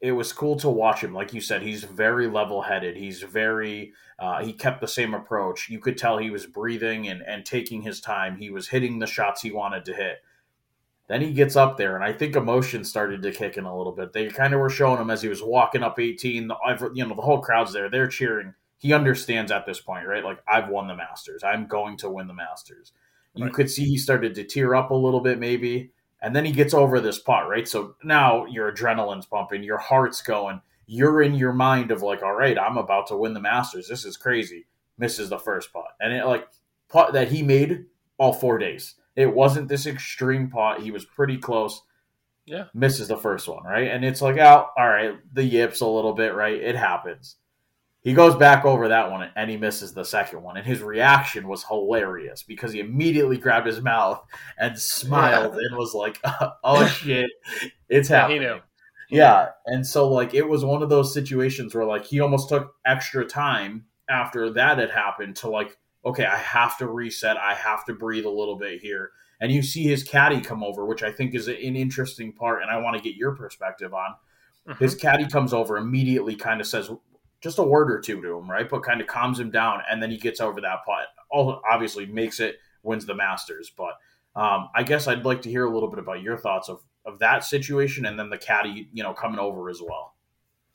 it 0.00 0.12
was 0.12 0.32
cool 0.32 0.56
to 0.56 0.68
watch 0.68 1.02
him. 1.02 1.14
Like 1.14 1.32
you 1.32 1.40
said, 1.40 1.62
he's 1.62 1.84
very 1.84 2.26
level 2.26 2.62
headed. 2.62 2.96
He's 2.96 3.22
very, 3.22 3.92
uh, 4.18 4.44
he 4.44 4.52
kept 4.52 4.80
the 4.80 4.88
same 4.88 5.14
approach. 5.14 5.68
You 5.68 5.78
could 5.78 5.96
tell 5.96 6.18
he 6.18 6.30
was 6.30 6.46
breathing 6.46 7.08
and, 7.08 7.22
and 7.22 7.44
taking 7.44 7.82
his 7.82 8.00
time. 8.00 8.36
He 8.36 8.50
was 8.50 8.68
hitting 8.68 8.98
the 8.98 9.06
shots 9.06 9.42
he 9.42 9.50
wanted 9.50 9.84
to 9.86 9.94
hit. 9.94 10.18
Then 11.06 11.20
he 11.20 11.32
gets 11.32 11.54
up 11.54 11.76
there, 11.76 11.96
and 11.96 12.04
I 12.04 12.14
think 12.14 12.34
emotion 12.34 12.82
started 12.82 13.22
to 13.22 13.32
kick 13.32 13.58
in 13.58 13.64
a 13.64 13.76
little 13.76 13.92
bit. 13.92 14.14
They 14.14 14.28
kind 14.28 14.54
of 14.54 14.60
were 14.60 14.70
showing 14.70 15.00
him 15.00 15.10
as 15.10 15.20
he 15.20 15.28
was 15.28 15.42
walking 15.42 15.82
up 15.82 15.98
18. 15.98 16.48
The, 16.48 16.90
you 16.94 17.06
know, 17.06 17.14
the 17.14 17.20
whole 17.20 17.40
crowd's 17.40 17.74
there. 17.74 17.90
They're 17.90 18.06
cheering. 18.06 18.54
He 18.78 18.94
understands 18.94 19.52
at 19.52 19.66
this 19.66 19.80
point, 19.80 20.06
right? 20.06 20.24
Like, 20.24 20.42
I've 20.48 20.70
won 20.70 20.88
the 20.88 20.96
Masters. 20.96 21.44
I'm 21.44 21.66
going 21.66 21.98
to 21.98 22.10
win 22.10 22.26
the 22.26 22.34
Masters. 22.34 22.92
You 23.34 23.44
right. 23.44 23.52
could 23.52 23.70
see 23.70 23.84
he 23.84 23.98
started 23.98 24.34
to 24.36 24.44
tear 24.44 24.74
up 24.74 24.90
a 24.90 24.94
little 24.94 25.20
bit, 25.20 25.38
maybe. 25.38 25.90
And 26.24 26.34
then 26.34 26.46
he 26.46 26.52
gets 26.52 26.72
over 26.72 27.00
this 27.00 27.18
putt, 27.18 27.46
right? 27.48 27.68
So 27.68 27.96
now 28.02 28.46
your 28.46 28.72
adrenaline's 28.72 29.26
pumping, 29.26 29.62
your 29.62 29.76
heart's 29.76 30.22
going. 30.22 30.62
You're 30.86 31.20
in 31.20 31.34
your 31.34 31.52
mind 31.52 31.90
of 31.90 32.02
like, 32.02 32.22
all 32.22 32.32
right, 32.32 32.58
I'm 32.58 32.78
about 32.78 33.08
to 33.08 33.16
win 33.16 33.34
the 33.34 33.40
Masters. 33.40 33.88
This 33.88 34.06
is 34.06 34.16
crazy. 34.16 34.64
Misses 34.96 35.28
the 35.28 35.38
first 35.38 35.70
putt. 35.70 35.94
And 36.00 36.14
it 36.14 36.24
like 36.24 36.48
putt 36.88 37.12
that 37.12 37.28
he 37.28 37.42
made 37.42 37.84
all 38.16 38.32
four 38.32 38.56
days. 38.56 38.94
It 39.16 39.34
wasn't 39.34 39.68
this 39.68 39.86
extreme 39.86 40.48
putt. 40.48 40.80
He 40.80 40.90
was 40.90 41.04
pretty 41.04 41.36
close. 41.36 41.82
Yeah. 42.46 42.64
Misses 42.72 43.08
the 43.08 43.18
first 43.18 43.46
one, 43.46 43.62
right? 43.62 43.88
And 43.88 44.02
it's 44.02 44.22
like, 44.22 44.38
oh, 44.38 44.66
all 44.78 44.88
right, 44.88 45.18
the 45.34 45.44
yips 45.44 45.82
a 45.82 45.86
little 45.86 46.14
bit, 46.14 46.34
right? 46.34 46.54
It 46.54 46.74
happens. 46.74 47.36
He 48.04 48.12
goes 48.12 48.36
back 48.36 48.66
over 48.66 48.88
that 48.88 49.10
one 49.10 49.30
and 49.34 49.50
he 49.50 49.56
misses 49.56 49.94
the 49.94 50.04
second 50.04 50.42
one. 50.42 50.58
And 50.58 50.66
his 50.66 50.82
reaction 50.82 51.48
was 51.48 51.64
hilarious 51.64 52.42
because 52.42 52.74
he 52.74 52.80
immediately 52.80 53.38
grabbed 53.38 53.66
his 53.66 53.80
mouth 53.80 54.22
and 54.58 54.78
smiled 54.78 55.54
yeah. 55.54 55.60
and 55.68 55.76
was 55.76 55.94
like, 55.94 56.20
oh 56.64 56.86
shit, 56.86 57.30
it's 57.88 58.08
happening. 58.08 58.42
Yeah, 58.42 58.58
yeah. 59.08 59.48
And 59.64 59.86
so, 59.86 60.12
like, 60.12 60.34
it 60.34 60.46
was 60.46 60.66
one 60.66 60.82
of 60.82 60.90
those 60.90 61.14
situations 61.14 61.74
where, 61.74 61.86
like, 61.86 62.04
he 62.04 62.20
almost 62.20 62.50
took 62.50 62.74
extra 62.84 63.24
time 63.24 63.86
after 64.10 64.50
that 64.50 64.76
had 64.76 64.90
happened 64.90 65.36
to, 65.36 65.48
like, 65.48 65.78
okay, 66.04 66.26
I 66.26 66.36
have 66.36 66.76
to 66.78 66.86
reset. 66.86 67.38
I 67.38 67.54
have 67.54 67.86
to 67.86 67.94
breathe 67.94 68.26
a 68.26 68.30
little 68.30 68.56
bit 68.56 68.82
here. 68.82 69.12
And 69.40 69.50
you 69.50 69.62
see 69.62 69.84
his 69.84 70.02
caddy 70.02 70.42
come 70.42 70.62
over, 70.62 70.84
which 70.84 71.02
I 71.02 71.10
think 71.10 71.34
is 71.34 71.48
an 71.48 71.56
interesting 71.56 72.34
part. 72.34 72.60
And 72.60 72.70
I 72.70 72.76
want 72.76 72.96
to 72.96 73.02
get 73.02 73.16
your 73.16 73.34
perspective 73.34 73.94
on. 73.94 74.14
Mm-hmm. 74.68 74.84
His 74.84 74.94
caddy 74.94 75.26
comes 75.26 75.54
over 75.54 75.78
immediately, 75.78 76.36
kind 76.36 76.60
of 76.60 76.66
says, 76.66 76.90
just 77.44 77.58
a 77.58 77.62
word 77.62 77.92
or 77.92 78.00
two 78.00 78.22
to 78.22 78.38
him, 78.38 78.50
right? 78.50 78.68
But 78.68 78.82
kind 78.82 79.02
of 79.02 79.06
calms 79.06 79.38
him 79.38 79.50
down, 79.50 79.82
and 79.88 80.02
then 80.02 80.10
he 80.10 80.16
gets 80.16 80.40
over 80.40 80.62
that 80.62 80.78
putt. 80.86 81.08
All 81.30 81.60
obviously 81.70 82.06
makes 82.06 82.40
it, 82.40 82.56
wins 82.82 83.04
the 83.04 83.14
Masters. 83.14 83.70
But 83.76 83.92
um, 84.34 84.70
I 84.74 84.82
guess 84.82 85.06
I'd 85.06 85.26
like 85.26 85.42
to 85.42 85.50
hear 85.50 85.66
a 85.66 85.72
little 85.72 85.90
bit 85.90 85.98
about 85.98 86.22
your 86.22 86.38
thoughts 86.38 86.70
of 86.70 86.82
of 87.04 87.18
that 87.18 87.44
situation, 87.44 88.06
and 88.06 88.18
then 88.18 88.30
the 88.30 88.38
caddy, 88.38 88.88
you 88.94 89.02
know, 89.02 89.12
coming 89.12 89.38
over 89.38 89.68
as 89.68 89.82
well. 89.82 90.14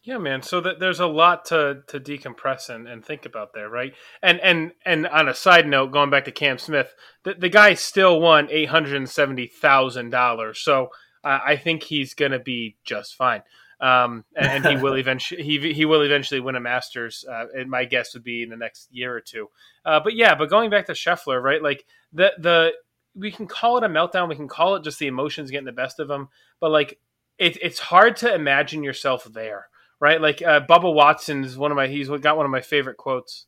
Yeah, 0.04 0.20
man. 0.20 0.44
So 0.44 0.62
that 0.62 0.80
there's 0.80 1.00
a 1.00 1.08
lot 1.08 1.46
to 1.46 1.82
to 1.88 2.00
decompress 2.00 2.70
and, 2.70 2.88
and 2.88 3.04
think 3.04 3.26
about 3.26 3.54
there, 3.56 3.68
right? 3.68 3.96
And 4.22 4.40
and 4.42 4.74
and 4.86 5.08
on 5.08 5.28
a 5.28 5.34
side 5.34 5.68
note, 5.68 5.92
going 5.92 6.12
back 6.12 6.26
to 6.26 6.32
Cam 6.32 6.60
Smith, 6.60 6.94
the, 7.24 7.34
the 7.34 7.50
guy 7.50 7.74
still 7.74 8.22
won 8.22 8.48
eight 8.52 8.70
hundred 8.70 8.96
and 8.96 9.10
seventy 9.10 9.48
thousand 9.48 10.12
dollars. 10.12 10.60
So 10.60 10.90
I 11.22 11.58
think 11.58 11.84
he's 11.84 12.14
going 12.14 12.32
to 12.32 12.40
be 12.40 12.78
just 12.86 13.16
fine 13.16 13.42
um, 13.81 14.25
and, 14.36 14.65
and, 14.65 14.77
he 14.77 14.83
will 14.83 14.93
eventually 14.98 15.43
he 15.43 15.74
he 15.74 15.86
will 15.86 16.01
eventually 16.01 16.39
win 16.39 16.55
a 16.55 16.59
Masters. 16.59 17.25
Uh, 17.29 17.45
and 17.55 17.69
my 17.69 17.86
guess 17.86 18.13
would 18.13 18.24
be 18.24 18.43
in 18.43 18.50
the 18.50 18.57
next 18.57 18.88
year 18.91 19.15
or 19.15 19.21
two. 19.21 19.50
Uh, 19.86 20.00
but 20.00 20.15
yeah, 20.15 20.36
but 20.36 20.50
going 20.50 20.69
back 20.69 20.86
to 20.88 20.93
Scheffler, 20.93 21.41
right? 21.41 21.62
Like 21.62 21.86
the 22.13 22.33
the 22.38 22.74
we 23.15 23.31
can 23.31 23.48
call 23.48 23.77
it 23.77 23.83
a 23.83 23.89
meltdown, 23.89 24.29
we 24.29 24.36
can 24.36 24.48
call 24.48 24.75
it 24.75 24.83
just 24.83 25.00
the 25.00 25.07
emotions 25.07 25.51
getting 25.51 25.65
the 25.65 25.71
best 25.71 26.00
of 26.00 26.09
him, 26.09 26.29
but 26.59 26.71
like 26.71 27.00
it, 27.38 27.57
it's 27.62 27.79
hard 27.79 28.17
to 28.17 28.33
imagine 28.33 28.83
yourself 28.83 29.24
there, 29.25 29.67
right? 30.00 30.21
Like 30.21 30.41
uh, 30.41 30.62
Bubba 30.62 30.93
Watson 30.93 31.43
is 31.43 31.57
one 31.57 31.71
of 31.71 31.75
my 31.75 31.88
he's 31.88 32.09
got 32.09 32.38
one 32.38 32.45
of 32.45 32.51
my 32.51 32.62
favorite 32.62 32.98
quotes. 32.98 33.45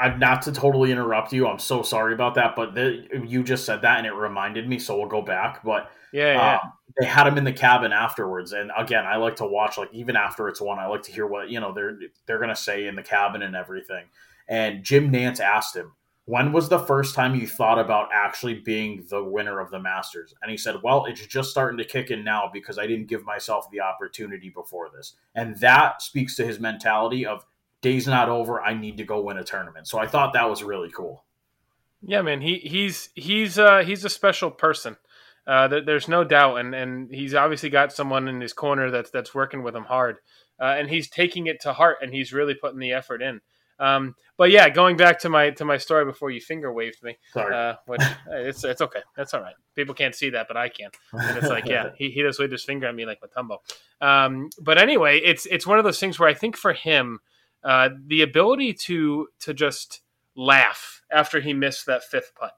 I'm 0.00 0.20
not 0.20 0.42
to 0.42 0.52
totally 0.52 0.92
interrupt 0.92 1.32
you. 1.32 1.48
I'm 1.48 1.58
so 1.58 1.82
sorry 1.82 2.14
about 2.14 2.36
that, 2.36 2.54
but 2.54 2.74
the, 2.74 3.08
you 3.26 3.42
just 3.42 3.64
said 3.64 3.82
that 3.82 3.98
and 3.98 4.06
it 4.06 4.12
reminded 4.12 4.68
me, 4.68 4.78
so 4.78 4.96
we'll 4.96 5.08
go 5.08 5.22
back. 5.22 5.64
But 5.64 5.90
yeah, 6.12 6.32
yeah. 6.34 6.58
Um, 6.62 6.72
they 6.98 7.06
had 7.06 7.26
him 7.26 7.38
in 7.38 7.44
the 7.44 7.52
cabin 7.52 7.92
afterwards, 7.92 8.52
and 8.52 8.70
again, 8.76 9.04
I 9.06 9.16
like 9.16 9.36
to 9.36 9.46
watch 9.46 9.78
like 9.78 9.92
even 9.92 10.16
after 10.16 10.48
it's 10.48 10.60
won, 10.60 10.78
I 10.78 10.86
like 10.86 11.02
to 11.04 11.12
hear 11.12 11.26
what 11.26 11.50
you 11.50 11.60
know 11.60 11.72
they're 11.72 11.98
they're 12.26 12.38
gonna 12.38 12.56
say 12.56 12.86
in 12.86 12.96
the 12.96 13.02
cabin 13.02 13.42
and 13.42 13.54
everything. 13.54 14.06
And 14.48 14.82
Jim 14.82 15.12
Nantz 15.12 15.40
asked 15.40 15.76
him, 15.76 15.92
"When 16.24 16.52
was 16.52 16.68
the 16.68 16.78
first 16.78 17.14
time 17.14 17.34
you 17.34 17.46
thought 17.46 17.78
about 17.78 18.08
actually 18.12 18.54
being 18.54 19.06
the 19.08 19.22
winner 19.22 19.60
of 19.60 19.70
the 19.70 19.78
Masters?" 19.78 20.34
And 20.42 20.50
he 20.50 20.56
said, 20.56 20.82
"Well, 20.82 21.04
it's 21.06 21.24
just 21.26 21.50
starting 21.50 21.78
to 21.78 21.84
kick 21.84 22.10
in 22.10 22.24
now 22.24 22.50
because 22.52 22.78
I 22.78 22.86
didn't 22.86 23.08
give 23.08 23.24
myself 23.24 23.70
the 23.70 23.80
opportunity 23.80 24.50
before 24.50 24.90
this." 24.94 25.14
And 25.34 25.56
that 25.60 26.02
speaks 26.02 26.34
to 26.36 26.46
his 26.46 26.58
mentality 26.58 27.26
of 27.26 27.44
day's 27.80 28.06
not 28.06 28.28
over. 28.28 28.60
I 28.60 28.74
need 28.74 28.96
to 28.96 29.04
go 29.04 29.20
win 29.20 29.38
a 29.38 29.44
tournament. 29.44 29.86
So 29.86 29.98
I 29.98 30.06
thought 30.06 30.32
that 30.32 30.48
was 30.48 30.62
really 30.62 30.90
cool. 30.90 31.24
Yeah, 32.02 32.22
man. 32.22 32.40
He 32.40 32.58
he's 32.58 33.10
he's 33.14 33.58
uh 33.58 33.82
he's 33.84 34.04
a 34.04 34.10
special 34.10 34.50
person. 34.50 34.96
Uh, 35.48 35.66
there's 35.66 36.08
no 36.08 36.24
doubt, 36.24 36.56
and 36.58 36.74
and 36.74 37.12
he's 37.12 37.34
obviously 37.34 37.70
got 37.70 37.90
someone 37.90 38.28
in 38.28 38.38
his 38.38 38.52
corner 38.52 38.90
that's 38.90 39.10
that's 39.10 39.34
working 39.34 39.62
with 39.62 39.74
him 39.74 39.84
hard, 39.84 40.18
uh, 40.60 40.74
and 40.76 40.90
he's 40.90 41.08
taking 41.08 41.46
it 41.46 41.58
to 41.62 41.72
heart, 41.72 41.96
and 42.02 42.12
he's 42.12 42.34
really 42.34 42.54
putting 42.54 42.78
the 42.78 42.92
effort 42.92 43.22
in. 43.22 43.40
Um, 43.80 44.14
but 44.36 44.50
yeah, 44.50 44.68
going 44.68 44.98
back 44.98 45.20
to 45.20 45.30
my 45.30 45.48
to 45.50 45.64
my 45.64 45.78
story 45.78 46.04
before 46.04 46.30
you 46.30 46.42
finger 46.42 46.70
waved 46.70 47.02
me. 47.02 47.16
Uh, 47.54 47.76
which 47.86 48.02
it's 48.30 48.62
it's 48.62 48.82
okay, 48.82 49.00
that's 49.16 49.32
all 49.32 49.40
right. 49.40 49.54
People 49.74 49.94
can't 49.94 50.14
see 50.14 50.28
that, 50.30 50.48
but 50.48 50.58
I 50.58 50.68
can. 50.68 50.90
And 51.12 51.38
it's 51.38 51.48
like, 51.48 51.64
yeah, 51.64 51.90
he, 51.96 52.10
he 52.10 52.20
just 52.20 52.38
waved 52.38 52.52
his 52.52 52.64
finger 52.64 52.86
at 52.86 52.94
me 52.94 53.06
like 53.06 53.20
Mutombo. 53.22 53.58
Um, 54.02 54.50
but 54.60 54.76
anyway, 54.76 55.18
it's 55.18 55.46
it's 55.46 55.66
one 55.66 55.78
of 55.78 55.84
those 55.84 55.98
things 55.98 56.18
where 56.18 56.28
I 56.28 56.34
think 56.34 56.58
for 56.58 56.74
him, 56.74 57.20
uh, 57.64 57.88
the 58.06 58.20
ability 58.20 58.74
to 58.74 59.28
to 59.40 59.54
just 59.54 60.02
laugh 60.36 61.00
after 61.10 61.40
he 61.40 61.54
missed 61.54 61.86
that 61.86 62.04
fifth 62.04 62.32
putt 62.38 62.52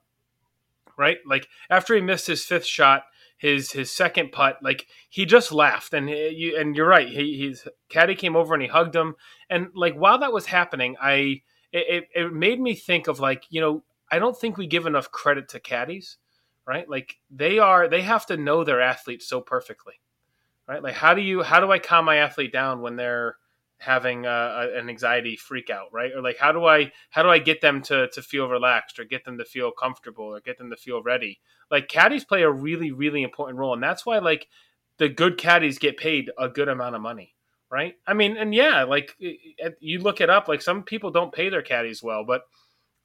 right? 1.00 1.19
Like 1.26 1.49
after 1.71 1.95
he 1.95 2.02
missed 2.02 2.26
his 2.26 2.45
fifth 2.45 2.66
shot, 2.66 3.04
his 3.38 3.73
his 3.73 3.90
second 3.90 4.33
putt, 4.33 4.59
like 4.62 4.87
he 5.09 5.25
just 5.25 5.50
laughed, 5.50 5.95
and 5.95 6.11
you 6.11 6.57
and 6.59 6.76
you're 6.76 6.87
right. 6.87 7.09
He, 7.09 7.49
his 7.49 7.66
caddy 7.88 8.14
came 8.14 8.37
over 8.37 8.52
and 8.52 8.62
he 8.62 8.69
hugged 8.69 8.95
him, 8.95 9.16
and 9.49 9.69
like 9.75 9.95
while 9.95 10.19
that 10.19 10.33
was 10.33 10.47
happening, 10.47 10.95
I 11.00 11.40
it, 11.73 12.09
it 12.14 12.33
made 12.35 12.61
me 12.61 12.75
think 12.75 13.09
of 13.09 13.19
like 13.19 13.45
you 13.49 13.62
know 13.62 13.83
I 14.12 14.19
don't 14.19 14.38
think 14.38 14.59
we 14.59 14.66
give 14.66 14.87
enough 14.87 15.11
credit 15.11 15.49
to 15.49 15.61
caddies, 15.61 16.19
right? 16.66 16.88
Like 16.88 17.16
they 17.30 17.59
are 17.59 17.88
they 17.88 18.02
have 18.02 18.26
to 18.26 18.37
know 18.37 18.62
their 18.62 18.83
athletes 18.83 19.26
so 19.26 19.40
perfectly, 19.40 19.95
right? 20.69 20.83
Like 20.83 20.95
how 20.95 21.14
do 21.14 21.23
you 21.23 21.42
how 21.42 21.61
do 21.61 21.73
I 21.73 21.78
calm 21.78 22.04
my 22.04 22.16
athlete 22.16 22.52
down 22.52 22.83
when 22.83 22.97
they're 22.97 23.37
having 23.81 24.27
an 24.27 24.89
anxiety 24.89 25.37
freak 25.37 25.71
out 25.71 25.87
right 25.93 26.13
or 26.15 26.23
like 26.23 26.37
how 26.37 26.53
do 26.53 26.67
i 26.67 26.93
how 27.11 27.23
do 27.23 27.29
i 27.31 27.39
get 27.39 27.61
them 27.61 27.81
to 27.81 28.09
to 28.09 28.23
feel 28.23 28.49
relaxed 28.49 28.99
or 28.99 29.05
get 29.05 29.25
them 29.25 29.39
to 29.39 29.45
feel 29.45 29.71
comfortable 29.71 30.25
or 30.25 30.41
get 30.41 30.59
them 30.59 30.71
to 30.71 30.77
feel 30.77 31.03
ready 31.03 31.41
like 31.71 31.89
caddies 31.89 32.25
play 32.25 32.43
a 32.43 32.51
really 32.51 32.93
really 32.93 33.23
important 33.23 33.59
role 33.59 33.73
and 33.73 33.83
that's 33.83 34.05
why 34.05 34.19
like 34.19 34.47
the 35.01 35.09
good 35.09 35.39
caddies 35.39 35.79
get 35.79 35.97
paid 35.97 36.31
a 36.39 36.47
good 36.47 36.69
amount 36.69 36.95
of 36.95 37.01
money, 37.01 37.35
right? 37.71 37.95
I 38.07 38.13
mean, 38.13 38.37
and 38.37 38.55
yeah, 38.55 38.85
like 38.85 39.17
you 39.81 39.99
look 39.99 40.21
it 40.21 40.29
up, 40.29 40.47
like 40.47 40.61
some 40.61 40.83
people 40.83 41.11
don't 41.11 41.33
pay 41.33 41.49
their 41.49 41.63
caddies 41.63 42.03
well, 42.03 42.23
but 42.23 42.43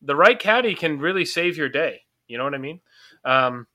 the 0.01 0.15
right 0.15 0.38
caddy 0.38 0.75
can 0.75 1.00
really 1.00 1.24
save 1.24 1.55
your 1.55 1.70
day. 1.70 2.01
You 2.27 2.38
know 2.38 2.44
what 2.44 2.53
I 2.53 2.58
mean? 2.58 2.82
Um, 3.24 3.67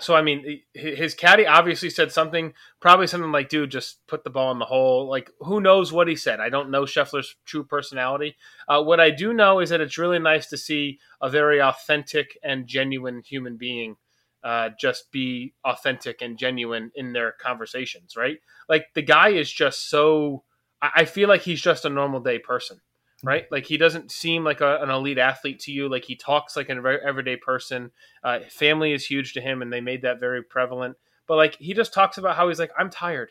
so 0.00 0.14
I 0.14 0.22
mean, 0.22 0.62
his 0.72 1.14
caddy 1.14 1.46
obviously 1.46 1.90
said 1.90 2.12
something, 2.12 2.54
probably 2.80 3.06
something 3.06 3.30
like, 3.30 3.50
"Dude, 3.50 3.70
just 3.70 4.06
put 4.06 4.24
the 4.24 4.30
ball 4.30 4.50
in 4.50 4.58
the 4.58 4.64
hole." 4.64 5.08
Like, 5.08 5.30
who 5.40 5.60
knows 5.60 5.92
what 5.92 6.08
he 6.08 6.16
said? 6.16 6.40
I 6.40 6.48
don't 6.48 6.70
know 6.70 6.82
Scheffler's 6.82 7.36
true 7.44 7.64
personality. 7.64 8.36
Uh, 8.66 8.82
what 8.82 9.00
I 9.00 9.10
do 9.10 9.34
know 9.34 9.60
is 9.60 9.68
that 9.70 9.82
it's 9.82 9.98
really 9.98 10.18
nice 10.18 10.46
to 10.48 10.56
see 10.56 10.98
a 11.20 11.28
very 11.28 11.60
authentic 11.60 12.38
and 12.42 12.66
genuine 12.66 13.22
human 13.24 13.58
being 13.58 13.96
uh, 14.42 14.70
just 14.80 15.12
be 15.12 15.54
authentic 15.64 16.22
and 16.22 16.38
genuine 16.38 16.90
in 16.94 17.12
their 17.12 17.32
conversations. 17.32 18.16
Right? 18.16 18.38
Like 18.68 18.86
the 18.94 19.02
guy 19.02 19.30
is 19.30 19.52
just 19.52 19.90
so. 19.90 20.44
I 20.80 21.04
feel 21.04 21.28
like 21.28 21.42
he's 21.42 21.60
just 21.60 21.84
a 21.84 21.90
normal 21.90 22.20
day 22.20 22.38
person 22.40 22.80
right? 23.22 23.44
Like 23.50 23.66
he 23.66 23.76
doesn't 23.76 24.10
seem 24.10 24.44
like 24.44 24.60
a, 24.60 24.78
an 24.82 24.90
elite 24.90 25.18
athlete 25.18 25.60
to 25.60 25.72
you. 25.72 25.88
Like 25.88 26.04
he 26.04 26.16
talks 26.16 26.56
like 26.56 26.68
an 26.68 26.84
everyday 27.04 27.36
person. 27.36 27.90
Uh, 28.22 28.40
family 28.50 28.92
is 28.92 29.06
huge 29.06 29.34
to 29.34 29.40
him, 29.40 29.62
and 29.62 29.72
they 29.72 29.80
made 29.80 30.02
that 30.02 30.20
very 30.20 30.42
prevalent. 30.42 30.96
But 31.26 31.36
like 31.36 31.56
he 31.56 31.72
just 31.74 31.94
talks 31.94 32.18
about 32.18 32.36
how 32.36 32.48
he's 32.48 32.58
like, 32.58 32.72
I'm 32.78 32.90
tired, 32.90 33.30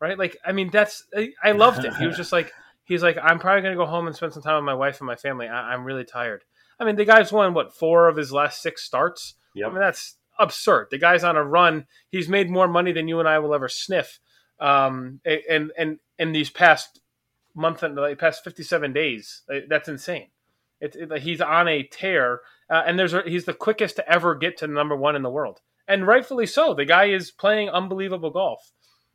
right? 0.00 0.18
Like 0.18 0.36
I 0.44 0.52
mean, 0.52 0.70
that's 0.70 1.04
I, 1.16 1.30
I 1.42 1.52
loved 1.52 1.84
it. 1.84 1.94
He 1.94 2.06
was 2.06 2.16
just 2.16 2.32
like, 2.32 2.52
he's 2.84 3.02
like, 3.02 3.16
I'm 3.22 3.38
probably 3.38 3.62
gonna 3.62 3.76
go 3.76 3.86
home 3.86 4.06
and 4.06 4.16
spend 4.16 4.32
some 4.32 4.42
time 4.42 4.56
with 4.56 4.64
my 4.64 4.74
wife 4.74 5.00
and 5.00 5.06
my 5.06 5.16
family. 5.16 5.46
I, 5.46 5.74
am 5.74 5.84
really 5.84 6.04
tired. 6.04 6.44
I 6.80 6.84
mean, 6.84 6.96
the 6.96 7.04
guy's 7.04 7.32
won 7.32 7.54
what 7.54 7.76
four 7.76 8.08
of 8.08 8.16
his 8.16 8.32
last 8.32 8.60
six 8.60 8.82
starts. 8.82 9.34
Yep. 9.54 9.68
I 9.68 9.70
mean, 9.72 9.80
that's 9.80 10.16
absurd. 10.38 10.88
The 10.90 10.98
guy's 10.98 11.22
on 11.22 11.36
a 11.36 11.44
run. 11.44 11.86
He's 12.08 12.28
made 12.28 12.50
more 12.50 12.66
money 12.66 12.92
than 12.92 13.06
you 13.06 13.20
and 13.20 13.28
I 13.28 13.38
will 13.38 13.54
ever 13.54 13.68
sniff. 13.68 14.18
Um, 14.58 15.20
and 15.24 15.72
and 15.76 15.98
in 16.18 16.32
these 16.32 16.50
past 16.50 17.01
month 17.54 17.82
and 17.82 17.96
like 17.96 18.18
past 18.18 18.44
57 18.44 18.92
days. 18.92 19.42
That's 19.68 19.88
insane. 19.88 20.28
It's 20.80 20.96
it, 20.96 21.20
he's 21.20 21.40
on 21.40 21.68
a 21.68 21.84
tear, 21.84 22.40
uh, 22.68 22.82
and 22.84 22.98
there's 22.98 23.14
a, 23.14 23.22
he's 23.24 23.44
the 23.44 23.54
quickest 23.54 23.96
to 23.96 24.08
ever 24.08 24.34
get 24.34 24.58
to 24.58 24.66
number 24.66 24.96
one 24.96 25.14
in 25.14 25.22
the 25.22 25.30
world, 25.30 25.60
and 25.86 26.06
rightfully 26.06 26.46
so. 26.46 26.74
The 26.74 26.84
guy 26.84 27.06
is 27.06 27.30
playing 27.30 27.70
unbelievable 27.70 28.30
golf, 28.30 28.72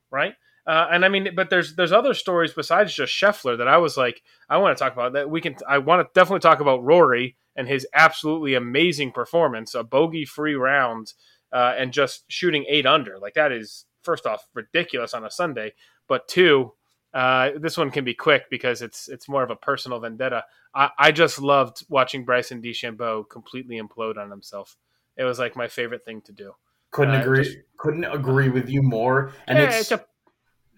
right? 0.10 0.34
Uh, 0.66 0.88
and 0.92 1.04
I 1.04 1.10
mean, 1.10 1.30
but 1.36 1.50
there's 1.50 1.76
there's 1.76 1.92
other 1.92 2.14
stories 2.14 2.54
besides 2.54 2.94
just 2.94 3.14
Scheffler 3.14 3.58
that 3.58 3.68
I 3.68 3.78
was 3.78 3.98
like, 3.98 4.22
I 4.50 4.58
want 4.58 4.78
to 4.78 4.82
talk 4.82 4.94
about 4.94 5.14
that. 5.14 5.30
We 5.30 5.42
can 5.42 5.56
I 5.68 5.80
want 5.80 6.02
to 6.02 6.10
definitely 6.18 6.40
talk 6.40 6.62
about 6.62 6.84
Rory 6.84 7.36
and 7.58 7.68
his 7.68 7.86
absolutely 7.94 8.54
amazing 8.54 9.12
performance, 9.12 9.76
a 9.76 9.84
bogey 9.84 10.24
free 10.24 10.56
round, 10.56 11.14
uh, 11.52 11.74
and 11.78 11.92
just 11.92 12.24
shooting 12.30 12.66
eight 12.70 12.86
under. 12.86 13.20
Like 13.20 13.34
that 13.34 13.52
is 13.52 13.86
first 14.04 14.26
off 14.26 14.48
ridiculous 14.54 15.14
on 15.14 15.26
a 15.26 15.32
Sunday, 15.32 15.74
but 16.08 16.30
two, 16.30 16.74
uh, 17.14 17.52
this 17.58 17.78
one 17.78 17.92
can 17.92 18.04
be 18.04 18.14
quick 18.14 18.44
because 18.50 18.82
it's 18.82 19.08
it's 19.08 19.30
more 19.30 19.44
of 19.44 19.50
a 19.50 19.56
personal 19.56 20.00
vendetta. 20.00 20.44
I, 20.76 20.90
I 20.98 21.12
just 21.12 21.42
loved 21.42 21.86
watching 21.90 22.26
Bryson 22.26 22.62
DeChambeau 22.62 23.30
completely 23.30 23.82
implode 23.82 24.18
on 24.18 24.30
himself. 24.30 24.78
It 25.16 25.24
was 25.24 25.40
like 25.40 25.56
my 25.56 25.68
favorite 25.68 26.06
thing 26.06 26.22
to 26.22 26.32
do. 26.32 26.54
Couldn't 26.92 27.16
uh, 27.16 27.22
agree. 27.22 27.44
Just, 27.44 27.58
couldn't 27.78 28.06
agree 28.06 28.50
with 28.50 28.70
you 28.70 28.82
more. 28.84 29.34
And 29.48 29.58
yeah, 29.58 29.66
it's, 29.66 29.92
it's 29.92 29.92
a, 29.92 30.06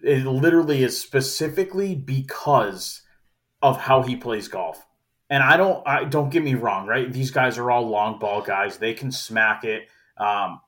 it 0.02 0.24
literally 0.24 0.82
is 0.82 0.98
specifically 0.98 1.94
because 1.94 3.02
of 3.60 3.78
how 3.78 4.02
he 4.02 4.16
plays 4.16 4.48
golf. 4.48 4.86
And 5.28 5.42
I 5.42 5.56
don't 5.56 5.86
I 5.86 6.04
don't 6.04 6.30
get 6.30 6.42
me 6.42 6.54
wrong, 6.54 6.86
right? 6.86 7.12
These 7.12 7.32
guys 7.32 7.58
are 7.58 7.70
all 7.70 7.88
long 7.88 8.18
ball 8.18 8.40
guys. 8.40 8.78
They 8.78 8.94
can 8.94 9.12
smack 9.12 9.64
it. 9.64 9.88
Um, 10.16 10.60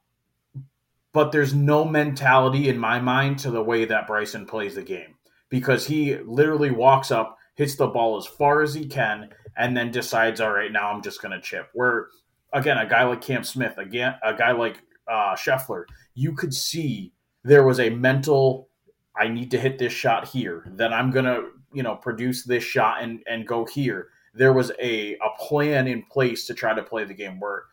but 1.12 1.31
there's 1.31 1.54
no 1.54 1.85
mentality 1.85 2.69
in 2.69 2.78
my 2.78 2.99
mind 3.00 3.38
to 3.40 3.50
the 3.50 3.62
way 3.62 3.85
that 3.85 4.07
Bryson 4.07 4.47
plays 4.47 4.75
the 4.75 4.83
game 4.83 5.14
because 5.52 5.87
he 5.87 6.16
literally 6.16 6.70
walks 6.70 7.11
up, 7.11 7.37
hits 7.57 7.74
the 7.74 7.87
ball 7.87 8.16
as 8.16 8.27
far 8.27 8.62
as 8.62 8.72
he 8.72 8.87
can, 8.87 9.29
and 9.59 9.77
then 9.77 9.90
decides, 9.90 10.40
all 10.40 10.50
right, 10.50 10.72
now 10.72 10.90
I'm 10.90 11.03
just 11.03 11.20
going 11.20 11.33
to 11.33 11.42
chip. 11.42 11.68
Where, 11.74 12.09
again, 12.55 12.79
a 12.79 12.88
guy 12.88 13.05
like 13.05 13.20
Cam 13.20 13.44
Smith, 13.44 13.77
again, 13.77 14.14
a 14.24 14.33
guy 14.33 14.53
like 14.53 14.79
uh, 15.07 15.37
Scheffler, 15.37 15.85
you 16.14 16.33
could 16.33 16.55
see 16.55 17.12
there 17.44 17.66
was 17.66 17.81
a 17.81 17.90
mental, 17.90 18.70
I 19.14 19.29
need 19.29 19.50
to 19.50 19.61
hit 19.61 19.79
this 19.79 19.92
shot 19.92 20.27
here, 20.27 20.72
then 20.74 20.90
I'm 20.90 21.11
going 21.11 21.27
to, 21.27 21.50
you 21.74 21.83
know, 21.83 21.96
produce 21.96 22.44
this 22.44 22.64
shot 22.64 23.03
and, 23.03 23.22
and 23.29 23.46
go 23.46 23.66
here. 23.66 24.09
There 24.33 24.55
was 24.55 24.72
a, 24.81 25.16
a 25.16 25.38
plan 25.38 25.87
in 25.87 26.03
place 26.05 26.46
to 26.46 26.55
try 26.55 26.72
to 26.72 26.83
play 26.83 27.05
the 27.05 27.12
game 27.12 27.38
where 27.38 27.64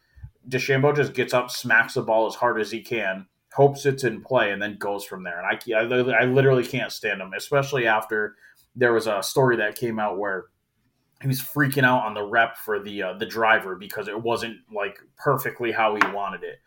DeChambeau 0.50 0.98
just 0.98 1.14
gets 1.14 1.34
up, 1.34 1.50
smacks 1.50 1.94
the 1.94 2.02
ball 2.02 2.28
as 2.28 2.36
hard 2.36 2.60
as 2.60 2.72
he 2.72 2.82
can, 2.82 3.26
hopes 3.54 3.86
it's 3.86 4.04
in 4.04 4.22
play, 4.22 4.52
and 4.52 4.62
then 4.62 4.78
goes 4.78 5.04
from 5.04 5.24
there. 5.24 5.42
And 5.42 5.48
I, 5.48 5.80
I, 5.80 6.22
I 6.22 6.26
literally 6.26 6.66
can't 6.66 6.92
stand 6.92 7.22
him, 7.22 7.34
especially 7.36 7.88
after 7.88 8.36
there 8.76 8.94
was 8.94 9.08
a 9.08 9.22
story 9.24 9.58
that 9.58 9.76
came 9.76 10.00
out 10.00 10.18
where 10.18 10.46
he 11.22 11.28
was 11.28 11.42
freaking 11.42 11.84
out 11.84 12.06
on 12.06 12.14
the 12.14 12.24
rep 12.24 12.58
for 12.58 12.82
the 12.82 13.04
uh, 13.04 13.14
the 13.14 13.26
driver 13.26 13.76
because 13.76 14.08
it 14.08 14.22
wasn't 14.22 14.58
like 14.74 15.00
perfectly 15.18 15.72
how 15.72 15.96
he 15.96 16.02
wanted 16.12 16.44
it. 16.44 16.60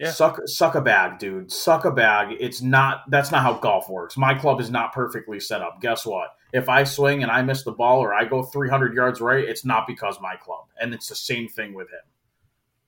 Yeah. 0.00 0.10
Suck 0.10 0.40
suck 0.46 0.74
a 0.74 0.80
bag, 0.80 1.18
dude. 1.18 1.52
Suck 1.52 1.84
a 1.84 1.90
bag. 1.90 2.36
It's 2.40 2.60
not 2.60 3.02
that's 3.08 3.30
not 3.30 3.42
how 3.42 3.54
golf 3.54 3.88
works. 3.88 4.16
My 4.16 4.34
club 4.34 4.60
is 4.60 4.70
not 4.70 4.92
perfectly 4.92 5.38
set 5.38 5.62
up. 5.62 5.80
Guess 5.80 6.04
what? 6.04 6.30
If 6.52 6.68
I 6.68 6.84
swing 6.84 7.22
and 7.22 7.30
I 7.30 7.42
miss 7.42 7.62
the 7.62 7.72
ball 7.72 8.00
or 8.00 8.14
I 8.14 8.24
go 8.24 8.42
300 8.42 8.94
yards 8.94 9.20
right, 9.20 9.44
it's 9.44 9.64
not 9.64 9.86
because 9.86 10.18
my 10.20 10.36
club. 10.36 10.66
And 10.80 10.92
it's 10.92 11.08
the 11.08 11.14
same 11.14 11.48
thing 11.48 11.74
with 11.74 11.88
him. 11.88 12.00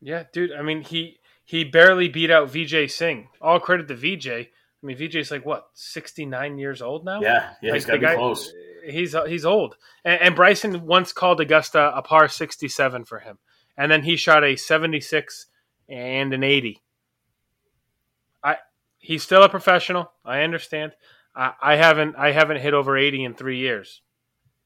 Yeah, 0.00 0.24
dude. 0.32 0.52
I 0.52 0.62
mean, 0.62 0.82
he 0.82 1.18
he 1.46 1.62
barely 1.62 2.08
beat 2.08 2.30
out 2.30 2.48
Vijay 2.48 2.90
Singh. 2.90 3.28
All 3.40 3.60
credit 3.60 3.86
to 3.88 3.94
Vijay. 3.94 4.48
I 4.48 4.86
mean, 4.86 4.98
Vijay's 4.98 5.30
like 5.30 5.46
what, 5.46 5.68
sixty 5.74 6.26
nine 6.26 6.58
years 6.58 6.82
old 6.82 7.04
now? 7.04 7.20
Yeah, 7.20 7.50
yeah, 7.62 7.70
like 7.70 7.74
he's 7.74 7.86
got 7.86 7.92
to 7.94 7.98
be 8.00 8.14
close. 8.14 8.52
He's 8.84 9.14
uh, 9.14 9.24
he's 9.24 9.46
old. 9.46 9.76
And, 10.04 10.20
and, 10.20 10.36
Bryson 10.36 10.86
once 10.86 11.12
called 11.12 11.40
Augusta 11.40 11.96
a 11.96 12.02
par 12.02 12.28
sixty 12.28 12.68
seven 12.68 13.04
for 13.04 13.20
him, 13.20 13.38
and 13.76 13.90
then 13.90 14.02
he 14.02 14.16
shot 14.16 14.44
a 14.44 14.56
seventy 14.56 15.00
six 15.00 15.46
and 15.88 16.34
an 16.34 16.42
eighty. 16.42 16.82
I 18.42 18.56
he's 18.98 19.22
still 19.22 19.44
a 19.44 19.48
professional. 19.48 20.12
I 20.24 20.42
understand. 20.42 20.92
I, 21.34 21.52
I 21.62 21.76
haven't 21.76 22.16
I 22.16 22.32
haven't 22.32 22.60
hit 22.60 22.74
over 22.74 22.98
eighty 22.98 23.24
in 23.24 23.34
three 23.34 23.58
years. 23.58 24.02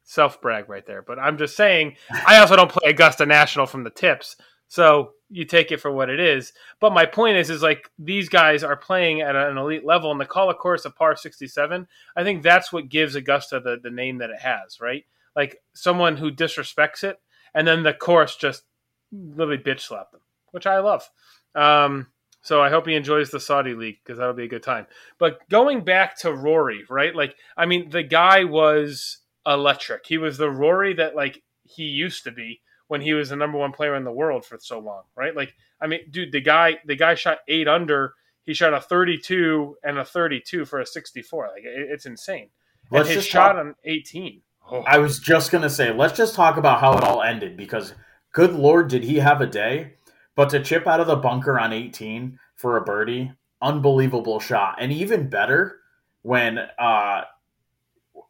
Self 0.04 0.40
brag 0.40 0.68
right 0.70 0.86
there. 0.86 1.02
But 1.02 1.18
I'm 1.18 1.36
just 1.36 1.56
saying. 1.56 1.96
I 2.26 2.38
also 2.38 2.56
don't 2.56 2.70
play 2.70 2.90
Augusta 2.90 3.26
National 3.26 3.66
from 3.66 3.84
the 3.84 3.90
tips, 3.90 4.36
so 4.66 5.12
you 5.30 5.44
take 5.44 5.70
it 5.70 5.80
for 5.80 5.90
what 5.90 6.10
it 6.10 6.20
is. 6.20 6.52
But 6.80 6.92
my 6.92 7.06
point 7.06 7.36
is, 7.36 7.50
is 7.50 7.62
like 7.62 7.90
these 7.98 8.28
guys 8.28 8.64
are 8.64 8.76
playing 8.76 9.20
at 9.20 9.36
an 9.36 9.56
elite 9.56 9.84
level, 9.84 10.10
and 10.10 10.20
the 10.20 10.26
call 10.26 10.50
of 10.50 10.58
course 10.58 10.84
a 10.84 10.90
par 10.90 11.16
sixty 11.16 11.46
seven. 11.46 11.86
I 12.16 12.24
think 12.24 12.42
that's 12.42 12.72
what 12.72 12.88
gives 12.88 13.14
Augusta 13.14 13.60
the 13.60 13.78
the 13.82 13.90
name 13.90 14.18
that 14.18 14.30
it 14.30 14.40
has, 14.40 14.80
right? 14.80 15.04
Like 15.36 15.62
someone 15.72 16.16
who 16.16 16.30
disrespects 16.30 17.04
it, 17.04 17.20
and 17.54 17.66
then 17.66 17.82
the 17.82 17.94
course 17.94 18.36
just 18.36 18.64
literally 19.12 19.62
bitch 19.62 19.80
slap 19.80 20.10
them, 20.10 20.20
which 20.50 20.66
I 20.66 20.80
love. 20.80 21.08
Um, 21.54 22.08
so 22.42 22.62
I 22.62 22.70
hope 22.70 22.86
he 22.86 22.94
enjoys 22.94 23.30
the 23.30 23.40
Saudi 23.40 23.74
League 23.74 23.98
because 24.02 24.18
that'll 24.18 24.34
be 24.34 24.44
a 24.44 24.48
good 24.48 24.62
time. 24.62 24.86
But 25.18 25.48
going 25.50 25.84
back 25.84 26.18
to 26.20 26.32
Rory, 26.32 26.84
right? 26.88 27.14
Like, 27.14 27.36
I 27.56 27.66
mean, 27.66 27.90
the 27.90 28.02
guy 28.02 28.44
was 28.44 29.18
electric. 29.46 30.06
He 30.06 30.18
was 30.18 30.38
the 30.38 30.50
Rory 30.50 30.94
that 30.94 31.14
like 31.14 31.42
he 31.64 31.84
used 31.84 32.24
to 32.24 32.30
be 32.30 32.60
when 32.90 33.00
he 33.00 33.12
was 33.12 33.28
the 33.28 33.36
number 33.36 33.56
one 33.56 33.70
player 33.70 33.94
in 33.94 34.02
the 34.02 34.10
world 34.10 34.44
for 34.44 34.58
so 34.58 34.80
long, 34.80 35.04
right? 35.14 35.36
Like, 35.36 35.54
I 35.80 35.86
mean, 35.86 36.00
dude, 36.10 36.32
the 36.32 36.40
guy 36.40 36.78
the 36.84 36.96
guy 36.96 37.14
shot 37.14 37.38
eight 37.46 37.68
under. 37.68 38.14
He 38.44 38.52
shot 38.52 38.74
a 38.74 38.80
32 38.80 39.76
and 39.84 39.96
a 39.96 40.04
32 40.04 40.64
for 40.64 40.80
a 40.80 40.86
64. 40.86 41.50
Like, 41.54 41.62
it, 41.62 41.88
it's 41.88 42.06
insane. 42.06 42.48
Let's 42.90 43.08
and 43.08 43.16
his 43.16 43.24
shot 43.24 43.52
talk- 43.52 43.64
on 43.64 43.74
18. 43.84 44.42
Oh. 44.72 44.82
I 44.88 44.98
was 44.98 45.20
just 45.20 45.52
gonna 45.52 45.70
say, 45.70 45.92
let's 45.92 46.16
just 46.16 46.34
talk 46.34 46.56
about 46.56 46.80
how 46.80 46.98
it 46.98 47.04
all 47.04 47.22
ended 47.22 47.56
because, 47.56 47.94
good 48.32 48.54
lord, 48.54 48.88
did 48.88 49.04
he 49.04 49.20
have 49.20 49.40
a 49.40 49.46
day? 49.46 49.92
But 50.34 50.50
to 50.50 50.60
chip 50.60 50.88
out 50.88 50.98
of 50.98 51.06
the 51.06 51.14
bunker 51.14 51.60
on 51.60 51.72
18 51.72 52.40
for 52.56 52.76
a 52.76 52.80
birdie, 52.80 53.30
unbelievable 53.62 54.40
shot, 54.40 54.78
and 54.80 54.92
even 54.92 55.28
better 55.28 55.78
when 56.22 56.58
uh, 56.58 57.22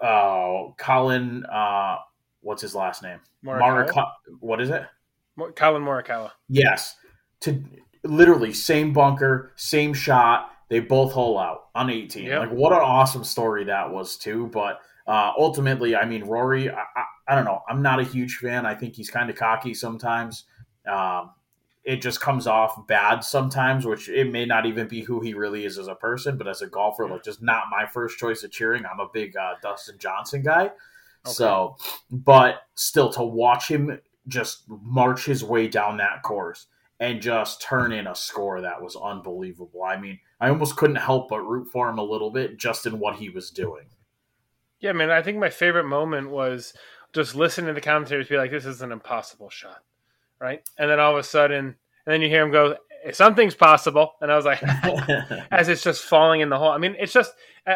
uh, 0.02 0.64
Collin 0.76 1.46
uh, 1.46 1.96
what's 2.40 2.62
his 2.62 2.74
last 2.74 3.02
name? 3.02 3.20
Morikawa. 3.44 4.10
what 4.40 4.60
is 4.60 4.70
it? 4.70 4.84
Collin 5.54 5.82
Morikawa. 5.82 6.30
Yes. 6.48 6.96
To 7.40 7.62
literally 8.04 8.52
same 8.52 8.92
bunker, 8.92 9.52
same 9.56 9.94
shot. 9.94 10.50
They 10.68 10.80
both 10.80 11.12
hole 11.12 11.38
out 11.38 11.68
on 11.74 11.90
18. 11.90 12.24
Yep. 12.24 12.38
Like 12.38 12.50
what 12.50 12.72
an 12.72 12.78
awesome 12.78 13.24
story 13.24 13.64
that 13.64 13.90
was 13.90 14.16
too. 14.16 14.48
But 14.52 14.80
uh, 15.06 15.32
ultimately, 15.36 15.96
I 15.96 16.04
mean, 16.04 16.24
Rory, 16.24 16.70
I, 16.70 16.84
I, 16.96 17.04
I, 17.28 17.34
don't 17.34 17.44
know. 17.44 17.62
I'm 17.68 17.82
not 17.82 17.98
a 17.98 18.04
huge 18.04 18.36
fan. 18.36 18.66
I 18.66 18.74
think 18.74 18.94
he's 18.94 19.10
kind 19.10 19.28
of 19.28 19.36
cocky 19.36 19.74
sometimes. 19.74 20.44
Um, 20.86 21.30
it 21.82 22.02
just 22.02 22.20
comes 22.20 22.46
off 22.46 22.86
bad 22.86 23.24
sometimes, 23.24 23.86
which 23.86 24.08
it 24.08 24.30
may 24.30 24.44
not 24.44 24.66
even 24.66 24.86
be 24.86 25.00
who 25.00 25.20
he 25.20 25.34
really 25.34 25.64
is 25.64 25.78
as 25.78 25.88
a 25.88 25.94
person, 25.94 26.36
but 26.36 26.46
as 26.46 26.62
a 26.62 26.66
golfer, 26.66 27.08
like 27.08 27.24
just 27.24 27.42
not 27.42 27.64
my 27.70 27.86
first 27.86 28.18
choice 28.18 28.44
of 28.44 28.50
cheering. 28.50 28.84
I'm 28.84 29.00
a 29.00 29.08
big 29.12 29.36
uh, 29.36 29.54
Dustin 29.62 29.96
Johnson 29.98 30.42
guy. 30.42 30.70
Okay. 31.26 31.32
So, 31.32 31.76
but 32.10 32.62
still 32.74 33.10
to 33.12 33.22
watch 33.22 33.68
him 33.68 34.00
just 34.28 34.64
march 34.68 35.24
his 35.24 35.44
way 35.44 35.68
down 35.68 35.98
that 35.98 36.22
course 36.22 36.66
and 36.98 37.20
just 37.20 37.62
turn 37.62 37.92
in 37.92 38.06
a 38.06 38.14
score 38.14 38.60
that 38.60 38.80
was 38.80 38.96
unbelievable. 38.96 39.82
I 39.82 39.96
mean, 39.96 40.18
I 40.40 40.48
almost 40.48 40.76
couldn't 40.76 40.96
help 40.96 41.30
but 41.30 41.40
root 41.40 41.68
for 41.72 41.88
him 41.88 41.98
a 41.98 42.04
little 42.04 42.30
bit 42.30 42.58
just 42.58 42.86
in 42.86 42.98
what 42.98 43.16
he 43.16 43.30
was 43.30 43.50
doing. 43.50 43.86
Yeah, 44.80 44.92
man, 44.92 45.10
I 45.10 45.22
think 45.22 45.38
my 45.38 45.50
favorite 45.50 45.84
moment 45.84 46.30
was 46.30 46.72
just 47.12 47.34
listening 47.34 47.68
to 47.68 47.72
the 47.74 47.80
commentators 47.80 48.28
be 48.28 48.36
like, 48.36 48.50
"This 48.50 48.64
is 48.64 48.82
an 48.82 48.92
impossible 48.92 49.50
shot," 49.50 49.82
right? 50.38 50.66
And 50.78 50.90
then 50.90 51.00
all 51.00 51.12
of 51.12 51.18
a 51.18 51.22
sudden, 51.22 51.66
and 51.66 51.76
then 52.06 52.22
you 52.22 52.28
hear 52.28 52.42
him 52.42 52.50
go, 52.50 52.76
"Something's 53.12 53.54
possible," 53.54 54.14
and 54.20 54.30
I 54.30 54.36
was 54.36 54.44
like, 54.44 54.62
as 55.50 55.68
it's 55.68 55.82
just 55.82 56.04
falling 56.04 56.40
in 56.40 56.48
the 56.48 56.58
hole. 56.58 56.70
I 56.70 56.78
mean, 56.78 56.96
it's 56.98 57.12
just 57.12 57.32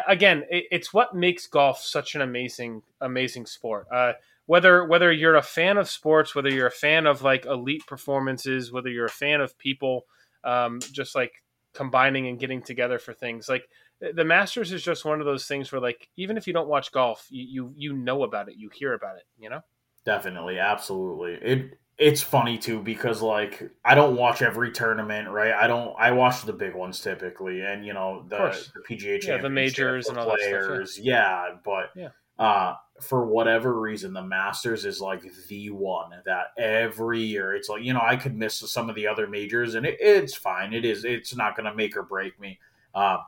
again, 0.08 0.44
it's 0.50 0.92
what 0.92 1.14
makes 1.14 1.46
golf 1.46 1.80
such 1.80 2.14
an 2.14 2.20
amazing, 2.20 2.82
amazing 3.00 3.46
sport. 3.46 3.86
Uh, 3.92 4.12
whether 4.46 4.84
whether 4.84 5.10
you're 5.12 5.36
a 5.36 5.42
fan 5.42 5.78
of 5.78 5.88
sports, 5.88 6.34
whether 6.34 6.50
you're 6.50 6.66
a 6.66 6.70
fan 6.70 7.06
of 7.06 7.22
like 7.22 7.46
elite 7.46 7.86
performances, 7.86 8.72
whether 8.72 8.90
you're 8.90 9.06
a 9.06 9.10
fan 9.10 9.40
of 9.40 9.56
people 9.58 10.06
um, 10.44 10.80
just 10.92 11.14
like 11.14 11.42
combining 11.72 12.28
and 12.28 12.38
getting 12.38 12.62
together 12.62 12.98
for 12.98 13.14
things, 13.14 13.48
like 13.48 13.64
the 14.00 14.24
Masters 14.24 14.72
is 14.72 14.82
just 14.82 15.04
one 15.04 15.20
of 15.20 15.26
those 15.26 15.46
things 15.46 15.72
where 15.72 15.80
like 15.80 16.08
even 16.16 16.36
if 16.36 16.46
you 16.46 16.52
don't 16.52 16.68
watch 16.68 16.92
golf, 16.92 17.26
you 17.30 17.44
you, 17.44 17.72
you 17.76 17.92
know 17.94 18.22
about 18.24 18.48
it, 18.48 18.56
you 18.56 18.68
hear 18.68 18.92
about 18.92 19.16
it, 19.16 19.24
you 19.38 19.48
know. 19.48 19.60
Definitely, 20.04 20.58
absolutely. 20.58 21.34
It 21.40 21.78
it's 21.96 22.22
funny 22.22 22.58
too 22.58 22.80
because 22.80 23.22
like 23.22 23.70
I 23.84 23.94
don't 23.94 24.16
watch 24.16 24.42
every 24.42 24.72
tournament, 24.72 25.28
right? 25.28 25.52
I 25.52 25.66
don't. 25.66 25.94
I 25.98 26.10
watch 26.10 26.42
the 26.42 26.52
big 26.52 26.74
ones 26.74 27.00
typically, 27.00 27.60
and 27.60 27.86
you 27.86 27.92
know 27.92 28.24
the, 28.28 28.58
the 28.74 28.80
PGA 28.80 29.24
yeah, 29.24 29.40
the 29.40 29.48
majors 29.48 30.08
and 30.08 30.18
all 30.18 30.34
players. 30.36 30.94
Stuff, 30.94 31.04
yeah. 31.04 31.46
yeah, 31.46 31.54
but 31.64 31.90
yeah. 31.94 32.08
Uh, 32.36 32.74
for 33.00 33.26
whatever 33.26 33.80
reason, 33.80 34.12
the 34.12 34.22
Masters 34.22 34.84
is 34.84 35.00
like 35.00 35.22
the 35.48 35.70
one 35.70 36.10
that 36.24 36.46
every 36.58 37.20
year 37.20 37.54
it's 37.54 37.68
like 37.68 37.84
you 37.84 37.92
know 37.92 38.02
I 38.02 38.16
could 38.16 38.36
miss 38.36 38.56
some 38.56 38.88
of 38.88 38.96
the 38.96 39.06
other 39.06 39.28
majors 39.28 39.76
and 39.76 39.86
it, 39.86 39.96
it's 40.00 40.34
fine. 40.34 40.72
It 40.72 40.84
is. 40.84 41.04
It's 41.04 41.36
not 41.36 41.56
going 41.56 41.66
to 41.66 41.74
make 41.74 41.96
or 41.96 42.02
break 42.02 42.38
me. 42.40 42.58
Uh, 42.92 43.18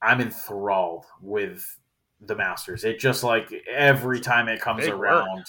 I'm 0.00 0.20
enthralled 0.20 1.06
with 1.20 1.78
the 2.20 2.34
Masters. 2.34 2.82
It 2.82 2.98
just 2.98 3.22
like 3.22 3.52
every 3.70 4.18
time 4.18 4.48
it 4.48 4.60
comes 4.60 4.84
Big 4.84 4.92
around. 4.92 5.36
Work. 5.36 5.46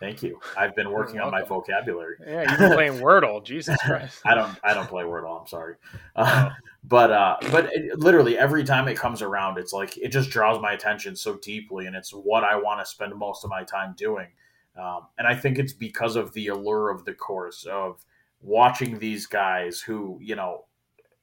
Thank 0.00 0.22
you. 0.22 0.40
I've 0.56 0.74
been 0.74 0.90
working 0.90 1.20
on 1.20 1.30
my 1.30 1.42
vocabulary. 1.42 2.16
Yeah, 2.26 2.50
you've 2.50 2.58
been 2.58 2.72
playing 2.72 2.92
Wordle. 2.94 3.44
Jesus 3.44 3.76
Christ. 3.84 4.20
I 4.24 4.34
don't. 4.34 4.58
I 4.64 4.74
don't 4.74 4.88
play 4.88 5.04
Wordle. 5.04 5.40
I'm 5.40 5.46
sorry. 5.46 5.76
Uh, 6.16 6.50
but 6.84 7.12
uh, 7.12 7.36
but 7.52 7.70
it, 7.72 7.98
literally 7.98 8.36
every 8.36 8.64
time 8.64 8.88
it 8.88 8.96
comes 8.96 9.22
around, 9.22 9.58
it's 9.58 9.72
like 9.72 9.96
it 9.96 10.08
just 10.08 10.30
draws 10.30 10.60
my 10.60 10.72
attention 10.72 11.14
so 11.14 11.36
deeply, 11.36 11.86
and 11.86 11.94
it's 11.94 12.10
what 12.10 12.42
I 12.44 12.56
want 12.56 12.80
to 12.80 12.86
spend 12.86 13.14
most 13.16 13.44
of 13.44 13.50
my 13.50 13.62
time 13.62 13.94
doing. 13.96 14.28
Um, 14.76 15.02
and 15.18 15.28
I 15.28 15.36
think 15.36 15.58
it's 15.58 15.72
because 15.72 16.16
of 16.16 16.32
the 16.32 16.48
allure 16.48 16.90
of 16.90 17.04
the 17.04 17.14
course 17.14 17.64
of 17.64 18.04
watching 18.42 18.98
these 18.98 19.26
guys 19.26 19.80
who 19.80 20.18
you 20.20 20.34
know 20.34 20.64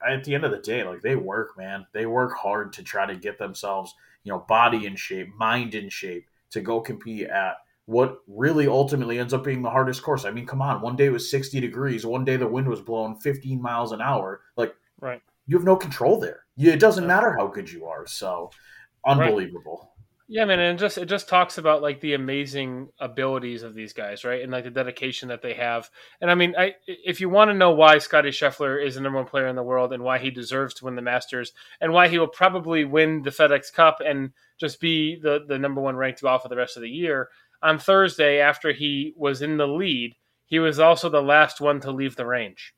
at 0.08 0.24
the 0.24 0.34
end 0.34 0.46
of 0.46 0.52
the 0.52 0.60
day, 0.60 0.84
like 0.84 1.02
they 1.02 1.18
work, 1.18 1.58
man. 1.58 1.86
They 1.94 2.06
work 2.06 2.38
hard 2.38 2.72
to 2.74 2.84
try 2.84 3.06
to 3.06 3.16
get 3.16 3.38
themselves, 3.38 3.94
you 4.24 4.32
know, 4.32 4.40
body 4.40 4.86
in 4.86 4.96
shape, 4.96 5.28
mind 5.38 5.76
in 5.76 5.90
shape 5.90 6.28
to 6.52 6.62
go 6.62 6.80
compete 6.80 7.28
at 7.28 7.56
what 7.92 8.20
really 8.26 8.68
ultimately 8.68 9.20
ends 9.20 9.34
up 9.34 9.44
being 9.44 9.62
the 9.62 9.70
hardest 9.70 10.02
course. 10.02 10.24
I 10.24 10.32
mean, 10.32 10.46
come 10.46 10.62
on, 10.62 10.82
one 10.82 10.96
day 10.96 11.08
it 11.08 11.12
was 11.12 11.30
60 11.30 11.60
degrees, 11.60 12.06
one 12.06 12.24
day 12.24 12.38
the 12.38 12.48
wind 12.48 12.70
was 12.70 12.80
blowing 12.80 13.18
15 13.18 13.62
miles 13.62 13.92
an 13.92 14.02
hour. 14.02 14.40
Like, 14.56 14.74
right. 15.02 15.22
You 15.46 15.58
have 15.58 15.66
no 15.66 15.76
control 15.76 16.18
there. 16.18 16.46
It 16.58 16.80
doesn't 16.80 17.06
matter 17.06 17.36
how 17.38 17.48
good 17.48 17.70
you 17.70 17.86
are. 17.88 18.08
So, 18.08 18.52
unbelievable. 19.06 19.80
Right. 19.82 19.88
Yeah, 20.34 20.46
man, 20.46 20.60
and 20.60 20.78
it 20.78 20.80
just 20.80 20.98
it 20.98 21.08
just 21.08 21.28
talks 21.28 21.58
about 21.58 21.82
like 21.82 22.00
the 22.00 22.14
amazing 22.14 22.88
abilities 23.02 23.64
of 23.64 23.74
these 23.74 23.92
guys, 23.92 24.24
right? 24.24 24.42
And 24.42 24.50
like 24.50 24.64
the 24.64 24.70
dedication 24.70 25.28
that 25.28 25.42
they 25.42 25.56
have. 25.56 25.90
And 26.22 26.32
I 26.32 26.36
mean, 26.36 26.56
I 26.58 26.76
if 26.88 27.20
you 27.20 27.28
want 27.28 27.50
to 27.50 27.54
know 27.54 27.72
why 27.72 27.98
Scottie 27.98 28.30
Scheffler 28.30 28.82
is 28.82 28.96
the 28.96 29.02
number 29.02 29.20
one 29.20 29.28
player 29.28 29.48
in 29.48 29.58
the 29.58 29.64
world 29.64 29.92
and 29.92 30.04
why 30.04 30.20
he 30.20 30.32
deserves 30.32 30.74
to 30.76 30.86
win 30.86 30.96
the 30.96 31.02
Masters 31.02 31.52
and 31.82 31.92
why 31.92 32.08
he 32.08 32.18
will 32.18 32.30
probably 32.30 32.86
win 32.86 33.24
the 33.24 33.30
FedEx 33.30 33.74
Cup 33.74 33.98
and 34.00 34.32
just 34.58 34.80
be 34.80 35.20
the 35.22 35.44
the 35.46 35.60
number 35.60 35.82
one 35.82 35.98
ranked 35.98 36.22
golfer 36.22 36.48
the 36.48 36.56
rest 36.56 36.78
of 36.78 36.84
the 36.84 36.90
year. 36.90 37.28
On 37.64 37.78
Thursday, 37.78 38.40
after 38.40 38.72
he 38.72 39.14
was 39.16 39.42
in 39.42 39.58
the 39.58 39.68
lead, 39.68 40.16
he 40.46 40.60
was 40.60 40.80
also 40.80 41.10
the 41.10 41.22
last 41.22 41.62
one 41.62 41.80
to 41.82 41.92
leave 41.92 42.16
the 42.16 42.26
range, 42.26 42.74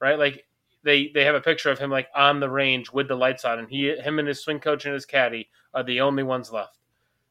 right? 0.00 0.18
Like 0.18 0.44
they 0.84 1.10
they 1.12 1.24
have 1.24 1.34
a 1.34 1.40
picture 1.40 1.70
of 1.70 1.78
him 1.78 1.90
like 1.90 2.08
on 2.14 2.40
the 2.40 2.48
range 2.48 2.92
with 2.92 3.08
the 3.08 3.16
lights 3.16 3.44
on, 3.44 3.58
and 3.58 3.68
he 3.68 3.88
him 3.96 4.18
and 4.18 4.28
his 4.28 4.40
swing 4.40 4.60
coach 4.60 4.84
and 4.84 4.94
his 4.94 5.06
caddy 5.06 5.48
are 5.74 5.82
the 5.82 6.00
only 6.00 6.22
ones 6.22 6.52
left. 6.52 6.78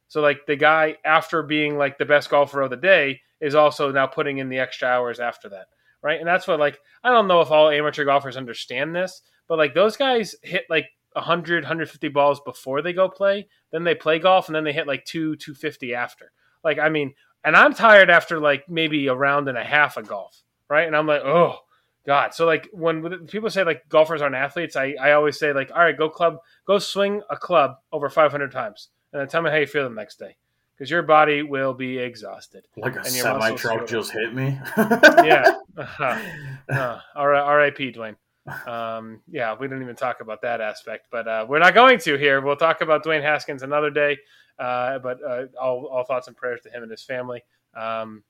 So 0.08 0.20
like 0.20 0.46
the 0.46 0.56
guy 0.56 0.96
after 1.04 1.42
being 1.42 1.78
like 1.78 1.98
the 1.98 2.04
best 2.04 2.30
golfer 2.30 2.62
of 2.62 2.70
the 2.70 2.76
day 2.76 3.20
is 3.40 3.54
also 3.54 3.90
now 3.90 4.06
putting 4.06 4.38
in 4.38 4.48
the 4.48 4.58
extra 4.58 4.88
hours 4.88 5.20
after 5.20 5.48
that, 5.48 5.66
right? 6.02 6.18
And 6.18 6.28
that's 6.28 6.46
what 6.46 6.60
like 6.60 6.78
I 7.02 7.10
don't 7.10 7.28
know 7.28 7.40
if 7.40 7.50
all 7.50 7.70
amateur 7.70 8.04
golfers 8.04 8.36
understand 8.36 8.94
this, 8.94 9.22
but 9.48 9.58
like 9.58 9.74
those 9.74 9.96
guys 9.96 10.34
hit 10.42 10.64
like 10.68 10.86
100 11.14 11.64
150 11.64 12.08
balls 12.08 12.40
before 12.40 12.82
they 12.82 12.92
go 12.92 13.08
play, 13.08 13.48
then 13.72 13.84
they 13.84 13.94
play 13.94 14.18
golf 14.18 14.48
and 14.48 14.54
then 14.54 14.64
they 14.64 14.72
hit 14.72 14.86
like 14.86 15.04
2 15.06 15.36
250 15.36 15.94
after. 15.94 16.32
Like 16.66 16.78
I 16.78 16.90
mean, 16.90 17.14
and 17.44 17.56
I'm 17.56 17.72
tired 17.72 18.10
after 18.10 18.38
like 18.38 18.68
maybe 18.68 19.06
a 19.06 19.14
round 19.14 19.48
and 19.48 19.56
a 19.56 19.64
half 19.64 19.96
of 19.96 20.06
golf, 20.06 20.42
right? 20.68 20.86
And 20.86 20.94
I'm 20.94 21.06
like, 21.06 21.22
"Oh, 21.24 21.60
God. 22.06 22.32
So 22.32 22.46
like 22.46 22.68
when 22.72 23.26
people 23.26 23.50
say 23.50 23.64
like 23.64 23.88
golfers 23.88 24.22
aren't 24.22 24.36
athletes, 24.36 24.76
I, 24.76 24.94
I 25.00 25.12
always 25.12 25.38
say 25.38 25.52
like, 25.52 25.70
all 25.72 25.80
right, 25.80 25.96
go 25.96 26.08
club, 26.08 26.38
go 26.66 26.78
swing 26.78 27.20
a 27.28 27.36
club 27.36 27.76
over 27.92 28.08
500 28.08 28.52
times 28.52 28.88
and 29.12 29.20
then 29.20 29.28
tell 29.28 29.42
me 29.42 29.50
how 29.50 29.56
you 29.56 29.66
feel 29.66 29.88
the 29.88 29.94
next 29.94 30.18
day 30.18 30.36
because 30.76 30.90
your 30.90 31.02
body 31.02 31.42
will 31.42 31.74
be 31.74 31.98
exhausted. 31.98 32.64
Like 32.76 32.96
a 32.96 33.04
semi 33.04 33.50
truck 33.56 33.86
just 33.86 34.12
hit 34.12 34.32
me. 34.34 34.58
yeah. 34.76 35.52
Uh-huh. 35.78 36.18
Uh, 36.70 37.00
R.I.P. 37.14 37.92
Dwayne. 37.92 38.16
Um, 38.66 39.20
yeah, 39.28 39.54
we 39.60 39.66
didn't 39.66 39.82
even 39.82 39.94
talk 39.94 40.22
about 40.22 40.40
that 40.40 40.62
aspect, 40.62 41.08
but 41.10 41.28
uh, 41.28 41.44
we're 41.46 41.58
not 41.58 41.74
going 41.74 41.98
to 41.98 42.16
here. 42.16 42.40
We'll 42.40 42.56
talk 42.56 42.80
about 42.80 43.04
Dwayne 43.04 43.20
Haskins 43.20 43.62
another 43.62 43.90
day. 43.90 44.16
Uh, 44.58 44.98
but 44.98 45.18
uh, 45.22 45.46
all, 45.60 45.86
all 45.86 46.04
thoughts 46.04 46.28
and 46.28 46.36
prayers 46.36 46.60
to 46.62 46.70
him 46.70 46.82
and 46.82 46.90
his 46.90 47.02
family. 47.02 47.42
Um, 47.74 48.22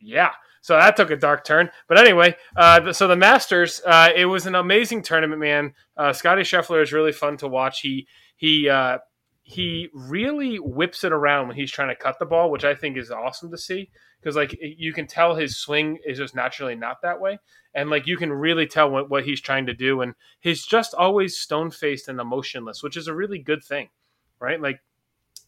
yeah. 0.00 0.30
So 0.62 0.76
that 0.76 0.96
took 0.96 1.10
a 1.10 1.16
dark 1.16 1.44
turn. 1.44 1.70
But 1.88 1.98
anyway, 1.98 2.36
uh, 2.56 2.92
so 2.92 3.06
the 3.06 3.16
Masters, 3.16 3.80
uh, 3.86 4.08
it 4.14 4.26
was 4.26 4.46
an 4.46 4.54
amazing 4.54 5.02
tournament, 5.02 5.40
man. 5.40 5.74
Uh, 5.96 6.12
Scottie 6.12 6.42
Scheffler 6.42 6.82
is 6.82 6.92
really 6.92 7.12
fun 7.12 7.36
to 7.38 7.48
watch. 7.48 7.80
He 7.80 8.08
he 8.36 8.68
uh, 8.68 8.98
he 9.42 9.88
really 9.94 10.58
whips 10.58 11.04
it 11.04 11.12
around 11.12 11.48
when 11.48 11.56
he's 11.56 11.70
trying 11.70 11.88
to 11.88 11.94
cut 11.94 12.18
the 12.18 12.26
ball, 12.26 12.50
which 12.50 12.64
I 12.64 12.74
think 12.74 12.96
is 12.96 13.10
awesome 13.10 13.50
to 13.52 13.58
see 13.58 13.90
because 14.20 14.34
like 14.34 14.58
you 14.60 14.92
can 14.92 15.06
tell 15.06 15.36
his 15.36 15.56
swing 15.56 15.98
is 16.04 16.18
just 16.18 16.34
naturally 16.34 16.74
not 16.74 17.00
that 17.02 17.20
way, 17.20 17.38
and 17.74 17.90
like 17.90 18.08
you 18.08 18.16
can 18.16 18.32
really 18.32 18.66
tell 18.66 18.90
what, 18.90 19.08
what 19.08 19.24
he's 19.24 19.40
trying 19.40 19.66
to 19.66 19.74
do, 19.74 20.00
and 20.00 20.14
he's 20.40 20.66
just 20.66 20.94
always 20.94 21.38
stone 21.38 21.70
faced 21.70 22.08
and 22.08 22.18
emotionless, 22.18 22.82
which 22.82 22.96
is 22.96 23.06
a 23.06 23.14
really 23.14 23.38
good 23.38 23.62
thing, 23.62 23.88
right? 24.40 24.60
Like 24.60 24.80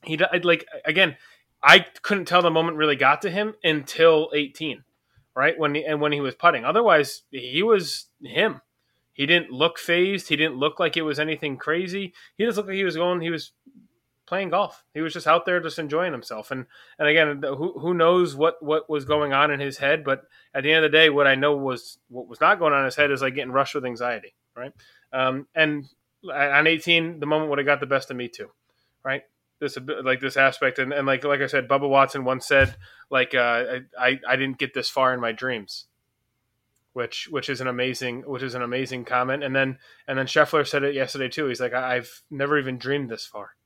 he 0.05 0.17
like 0.17 0.67
again, 0.85 1.17
I 1.63 1.87
couldn't 2.03 2.27
tell 2.27 2.43
the 2.43 2.51
moment 2.51 2.77
really 2.77 2.97
got 2.97 3.23
to 3.23 3.31
him 3.31 3.55
until 3.65 4.31
18, 4.35 4.85
right 5.35 5.59
when 5.59 5.75
he, 5.75 5.85
and 5.85 6.01
when 6.01 6.13
he 6.13 6.21
was 6.21 6.35
putting. 6.35 6.65
Otherwise, 6.65 7.23
he 7.31 7.63
was 7.63 8.07
him. 8.23 8.61
He 9.13 9.27
didn't 9.27 9.51
look 9.51 9.79
phased. 9.79 10.29
He 10.29 10.37
didn't 10.37 10.57
look 10.57 10.79
like 10.79 10.97
it 10.97 11.03
was 11.03 11.19
anything 11.19 11.57
crazy. 11.57 12.15
He 12.37 12.45
just 12.45 12.57
looked 12.57 12.69
like 12.69 12.77
he 12.77 12.85
was 12.85 12.97
going. 12.97 13.21
He 13.21 13.31
was 13.31 13.53
playing 14.29 14.51
golf. 14.51 14.85
He 14.95 15.01
was 15.01 15.13
just 15.13 15.27
out 15.27 15.47
there 15.47 15.59
just 15.59 15.79
enjoying 15.79 16.13
himself. 16.13 16.51
And 16.51 16.67
and 16.99 17.09
again, 17.09 17.43
who 17.43 17.79
who 17.81 17.95
knows 17.95 18.37
what 18.37 18.63
what 18.63 18.89
was 18.89 19.05
going 19.05 19.33
on 19.33 19.51
in 19.51 19.59
his 19.59 19.79
head? 19.79 20.05
But 20.05 20.23
at 20.55 20.63
the 20.63 20.71
end 20.71 20.85
of 20.85 20.93
the 20.93 20.97
day, 20.97 21.11
what 21.11 21.27
I 21.27 21.35
know 21.35 21.57
was 21.57 21.99
what 22.09 22.29
was 22.29 22.41
not 22.41 22.61
going 22.61 22.73
on 22.73 22.81
in 22.81 22.85
his 22.85 22.97
head 22.97 23.11
is 23.11 23.23
like 23.23 23.35
getting 23.35 23.53
rushed 23.53 23.75
with 23.75 23.85
anxiety, 23.85 24.35
right? 24.55 24.73
Um, 25.13 25.49
and 25.55 25.87
on 26.33 26.67
18, 26.67 27.21
the 27.21 27.27
moment 27.27 27.51
would 27.51 27.59
have 27.59 27.67
got 27.67 27.81
the 27.81 27.87
best 27.87 28.11
of 28.11 28.17
me 28.17 28.29
too, 28.29 28.51
right? 29.03 29.23
This 29.61 29.77
like 30.05 30.21
this 30.21 30.37
aspect, 30.37 30.79
and, 30.79 30.93
and 30.93 31.07
like 31.07 31.25
like 31.25 31.41
I 31.41 31.47
said, 31.47 31.69
Bubba 31.69 31.89
Watson 31.89 32.25
once 32.25 32.47
said, 32.47 32.77
like 33.11 33.35
uh, 33.35 33.81
I 33.99 34.21
I 34.29 34.37
didn't 34.37 34.59
get 34.59 34.73
this 34.73 34.89
far 34.89 35.13
in 35.13 35.21
my 35.21 35.33
dreams, 35.33 35.87
which 36.93 37.29
which 37.31 37.49
is 37.49 37.61
an 37.61 37.67
amazing 37.67 38.23
which 38.23 38.43
is 38.43 38.55
an 38.55 38.63
amazing 38.63 39.05
comment. 39.05 39.43
And 39.43 39.57
then 39.57 39.79
and 40.07 40.19
then 40.19 40.27
Scheffler 40.27 40.67
said 40.67 40.85
it 40.85 40.95
yesterday 40.95 41.29
too. 41.29 41.47
He's 41.47 41.61
like, 41.61 41.75
I've 41.75 42.23
never 42.31 42.59
even 42.59 42.79
dreamed 42.79 43.11
this 43.11 43.27
far 43.27 43.57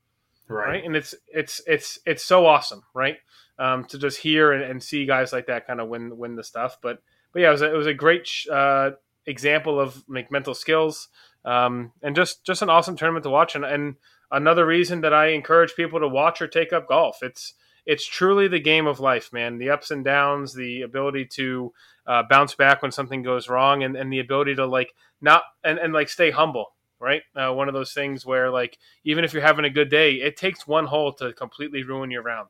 right. 0.47 0.67
right? 0.67 0.83
And 0.83 0.95
it's 0.95 1.15
it's 1.27 1.61
it's 1.67 1.99
it's 2.05 2.23
so 2.23 2.45
awesome, 2.45 2.83
right? 2.93 3.17
Um, 3.59 3.85
to 3.85 3.99
just 3.99 4.19
hear 4.19 4.51
and, 4.51 4.63
and, 4.63 4.81
see 4.81 5.05
guys 5.05 5.31
like 5.31 5.45
that 5.45 5.67
kind 5.67 5.79
of 5.79 5.87
win 5.87 6.17
win 6.17 6.35
the 6.35 6.43
stuff. 6.43 6.77
But 6.81 7.01
but 7.31 7.41
yeah, 7.41 7.49
it 7.49 7.51
was 7.51 7.61
a, 7.61 7.73
it 7.73 7.77
was 7.77 7.87
a 7.87 7.93
great 7.93 8.29
uh, 8.51 8.91
example 9.25 9.79
of 9.79 10.03
like 10.07 10.31
mental 10.31 10.55
skills 10.55 11.07
um, 11.45 11.91
and 12.01 12.15
just 12.15 12.43
just 12.43 12.61
an 12.61 12.69
awesome 12.69 12.97
tournament 12.97 13.23
to 13.23 13.29
watch. 13.29 13.55
And, 13.55 13.65
and 13.65 13.95
another 14.33 14.65
reason 14.65 15.01
that 15.01 15.13
I 15.13 15.27
encourage 15.27 15.75
people 15.75 15.99
to 16.01 16.07
watch 16.07 16.41
or 16.41 16.47
take 16.47 16.73
up 16.73 16.87
golf. 16.87 17.19
It's 17.21 17.53
it's 17.85 18.05
truly 18.05 18.47
the 18.47 18.59
game 18.59 18.87
of 18.87 18.99
life, 18.99 19.31
man. 19.31 19.57
The 19.57 19.69
ups 19.69 19.91
and 19.91 20.03
downs, 20.03 20.53
the 20.53 20.81
ability 20.81 21.25
to 21.33 21.73
uh, 22.07 22.23
bounce 22.29 22.55
back 22.55 22.81
when 22.81 22.91
something 22.91 23.23
goes 23.23 23.49
wrong, 23.49 23.83
and, 23.83 23.95
and 23.95 24.11
the 24.11 24.19
ability 24.19 24.55
to 24.55 24.65
like 24.65 24.93
not 25.21 25.43
and, 25.63 25.79
and 25.79 25.93
like 25.93 26.09
stay 26.09 26.31
humble 26.31 26.73
right? 27.03 27.23
Uh, 27.35 27.51
one 27.51 27.67
of 27.67 27.73
those 27.73 27.91
things 27.91 28.25
where, 28.25 28.49
like, 28.49 28.79
even 29.03 29.25
if 29.25 29.33
you're 29.33 29.41
having 29.41 29.65
a 29.65 29.69
good 29.69 29.89
day, 29.89 30.13
it 30.13 30.37
takes 30.37 30.65
one 30.65 30.85
hole 30.85 31.11
to 31.11 31.33
completely 31.33 31.83
ruin 31.83 32.09
your 32.09 32.23
round. 32.23 32.47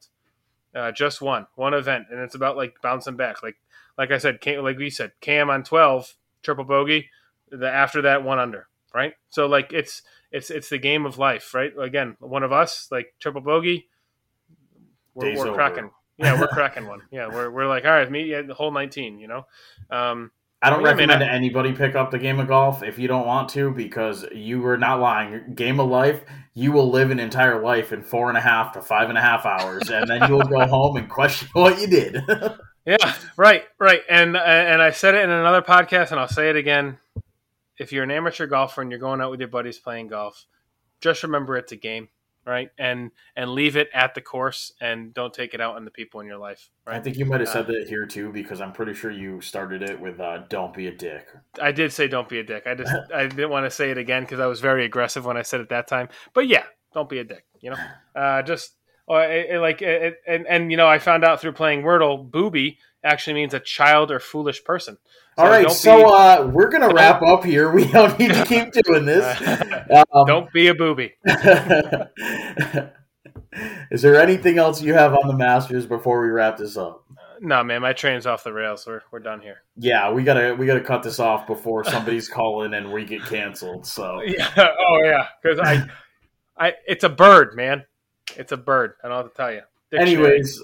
Uh, 0.75 0.91
just 0.91 1.21
one, 1.21 1.47
one 1.55 1.73
event, 1.73 2.05
and 2.11 2.19
it's 2.19 2.35
about 2.35 2.55
like 2.55 2.75
bouncing 2.81 3.15
back. 3.15 3.41
Like, 3.41 3.55
like 3.97 4.11
I 4.11 4.19
said, 4.19 4.41
Cam, 4.41 4.63
like 4.63 4.77
we 4.77 4.91
said, 4.91 5.11
Cam 5.21 5.49
on 5.49 5.63
twelve, 5.63 6.15
triple 6.43 6.63
bogey. 6.63 7.09
The 7.49 7.69
after 7.69 8.03
that, 8.03 8.23
one 8.23 8.39
under, 8.39 8.67
right? 8.93 9.13
So 9.29 9.47
like 9.47 9.73
it's 9.73 10.01
it's 10.31 10.49
it's 10.49 10.69
the 10.69 10.77
game 10.77 11.05
of 11.05 11.17
life, 11.17 11.53
right? 11.53 11.71
Again, 11.79 12.17
one 12.19 12.43
of 12.43 12.51
us 12.51 12.87
like 12.91 13.13
triple 13.19 13.41
bogey, 13.41 13.87
we're, 15.13 15.35
we're 15.35 15.53
cracking. 15.53 15.91
Yeah, 16.17 16.39
we're 16.39 16.47
cracking 16.51 16.87
one. 16.87 17.01
Yeah, 17.11 17.27
we're, 17.27 17.49
we're 17.49 17.67
like, 17.67 17.85
all 17.85 17.91
right, 17.91 18.09
me, 18.09 18.23
yeah, 18.23 18.41
the 18.41 18.53
whole 18.53 18.71
19, 18.71 19.19
you 19.19 19.27
know? 19.27 19.45
Um, 19.89 20.31
I 20.61 20.69
don't 20.69 20.81
recommend 20.81 21.23
I, 21.23 21.27
anybody 21.27 21.73
pick 21.73 21.93
up 21.93 22.11
the 22.11 22.17
game 22.17 22.39
of 22.39 22.47
golf 22.47 22.83
if 22.83 22.97
you 22.97 23.09
don't 23.09 23.27
want 23.27 23.49
to 23.49 23.71
because 23.71 24.25
you 24.33 24.65
are 24.65 24.77
not 24.77 25.01
lying. 25.01 25.53
Game 25.55 25.79
of 25.81 25.89
life, 25.89 26.23
you 26.53 26.71
will 26.71 26.89
live 26.89 27.11
an 27.11 27.19
entire 27.19 27.61
life 27.61 27.91
in 27.91 28.01
four 28.01 28.29
and 28.29 28.37
a 28.37 28.41
half 28.41 28.71
to 28.73 28.81
five 28.81 29.09
and 29.09 29.17
a 29.17 29.21
half 29.21 29.45
hours, 29.45 29.89
and 29.89 30.07
then 30.07 30.25
you 30.29 30.35
will 30.35 30.43
go 30.43 30.65
home 30.67 30.95
and 30.95 31.09
question 31.09 31.49
what 31.53 31.81
you 31.81 31.87
did. 31.87 32.17
yeah, 32.85 33.13
right, 33.35 33.63
right. 33.77 34.03
And 34.09 34.37
and 34.37 34.81
I 34.81 34.91
said 34.91 35.15
it 35.15 35.25
in 35.25 35.31
another 35.31 35.61
podcast, 35.61 36.11
and 36.11 36.19
I'll 36.19 36.29
say 36.29 36.49
it 36.49 36.55
again. 36.55 36.97
If 37.77 37.91
you're 37.91 38.03
an 38.03 38.11
amateur 38.11 38.47
golfer 38.47 38.81
and 38.81 38.91
you're 38.91 38.99
going 38.99 39.21
out 39.21 39.31
with 39.31 39.39
your 39.39 39.49
buddies 39.49 39.79
playing 39.79 40.07
golf, 40.07 40.45
just 41.01 41.23
remember 41.23 41.57
it's 41.57 41.71
a 41.71 41.77
game 41.77 42.09
right? 42.45 42.69
And 42.77 43.11
and 43.35 43.51
leave 43.51 43.75
it 43.75 43.89
at 43.93 44.15
the 44.15 44.21
course 44.21 44.73
and 44.81 45.13
don't 45.13 45.33
take 45.33 45.53
it 45.53 45.61
out 45.61 45.75
on 45.75 45.85
the 45.85 45.91
people 45.91 46.19
in 46.19 46.27
your 46.27 46.37
life. 46.37 46.69
Right? 46.85 46.97
I 46.97 46.99
think 46.99 47.17
you 47.17 47.25
might 47.25 47.39
have 47.39 47.49
said 47.49 47.65
uh, 47.65 47.73
that 47.73 47.85
here 47.87 48.05
too 48.05 48.31
because 48.31 48.61
I'm 48.61 48.71
pretty 48.71 48.93
sure 48.93 49.11
you 49.11 49.41
started 49.41 49.81
it 49.81 49.99
with 49.99 50.19
uh, 50.19 50.39
"Don't 50.49 50.73
be 50.73 50.87
a 50.87 50.91
dick." 50.91 51.27
I 51.61 51.71
did 51.71 51.91
say 51.93 52.07
"Don't 52.07 52.29
be 52.29 52.39
a 52.39 52.43
dick." 52.43 52.67
I 52.67 52.75
just 52.75 52.93
I 53.15 53.27
didn't 53.27 53.49
want 53.49 53.65
to 53.65 53.71
say 53.71 53.91
it 53.91 53.97
again 53.97 54.23
because 54.23 54.39
I 54.39 54.47
was 54.47 54.59
very 54.59 54.85
aggressive 54.85 55.25
when 55.25 55.37
I 55.37 55.41
said 55.41 55.61
it 55.61 55.69
that 55.69 55.87
time. 55.87 56.09
But 56.33 56.47
yeah, 56.47 56.63
don't 56.93 57.09
be 57.09 57.19
a 57.19 57.23
dick. 57.23 57.45
You 57.61 57.71
know, 57.71 57.77
uh, 58.15 58.41
just 58.43 58.75
or 59.13 59.23
it, 59.23 59.51
it, 59.51 59.59
like 59.59 59.81
it, 59.81 60.21
and 60.27 60.47
and 60.47 60.71
you 60.71 60.77
know 60.77 60.87
I 60.87 60.97
found 60.97 61.23
out 61.23 61.39
through 61.39 61.53
playing 61.53 61.83
Wordle, 61.83 62.29
booby 62.29 62.79
actually 63.03 63.35
means 63.35 63.53
a 63.53 63.59
child 63.59 64.09
or 64.11 64.19
foolish 64.19 64.63
person. 64.63 64.97
So 65.37 65.43
All 65.43 65.49
right, 65.49 65.69
so 65.69 65.97
be, 65.97 66.03
uh, 66.05 66.47
we're 66.47 66.69
gonna 66.69 66.89
wrap 66.93 67.21
up 67.21 67.43
here. 67.43 67.71
We 67.71 67.85
don't 67.85 68.17
need 68.17 68.33
to 68.33 68.43
keep 68.45 68.71
doing 68.83 69.05
this. 69.05 69.23
Um, 70.11 70.25
don't 70.25 70.51
be 70.51 70.67
a 70.67 70.73
booby. 70.73 71.13
Is 73.91 74.01
there 74.01 74.19
anything 74.19 74.57
else 74.57 74.81
you 74.81 74.95
have 74.95 75.13
on 75.13 75.27
the 75.27 75.35
Masters 75.35 75.85
before 75.85 76.21
we 76.21 76.29
wrap 76.29 76.57
this 76.57 76.77
up? 76.77 77.03
Uh, 77.11 77.35
no, 77.41 77.63
man, 77.63 77.81
my 77.81 77.93
train's 77.93 78.25
off 78.25 78.43
the 78.43 78.53
rails. 78.53 78.87
We're 78.87 79.03
we're 79.11 79.19
done 79.19 79.39
here. 79.41 79.57
Yeah, 79.75 80.11
we 80.11 80.23
gotta 80.23 80.55
we 80.55 80.65
gotta 80.65 80.81
cut 80.81 81.03
this 81.03 81.19
off 81.19 81.45
before 81.45 81.83
somebody's 81.83 82.27
calling 82.27 82.73
and 82.73 82.91
we 82.91 83.05
get 83.05 83.23
canceled. 83.25 83.85
So 83.85 84.21
yeah, 84.25 84.49
oh 84.57 85.01
yeah, 85.03 85.27
because 85.41 85.59
I, 85.59 85.85
I, 86.57 86.73
it's 86.87 87.03
a 87.03 87.09
bird, 87.09 87.55
man. 87.55 87.83
It's 88.37 88.51
a 88.51 88.57
bird. 88.57 88.95
I 89.03 89.07
don't 89.07 89.17
have 89.17 89.31
to 89.31 89.35
tell 89.35 89.51
you. 89.51 89.61
Anyways, 89.91 90.61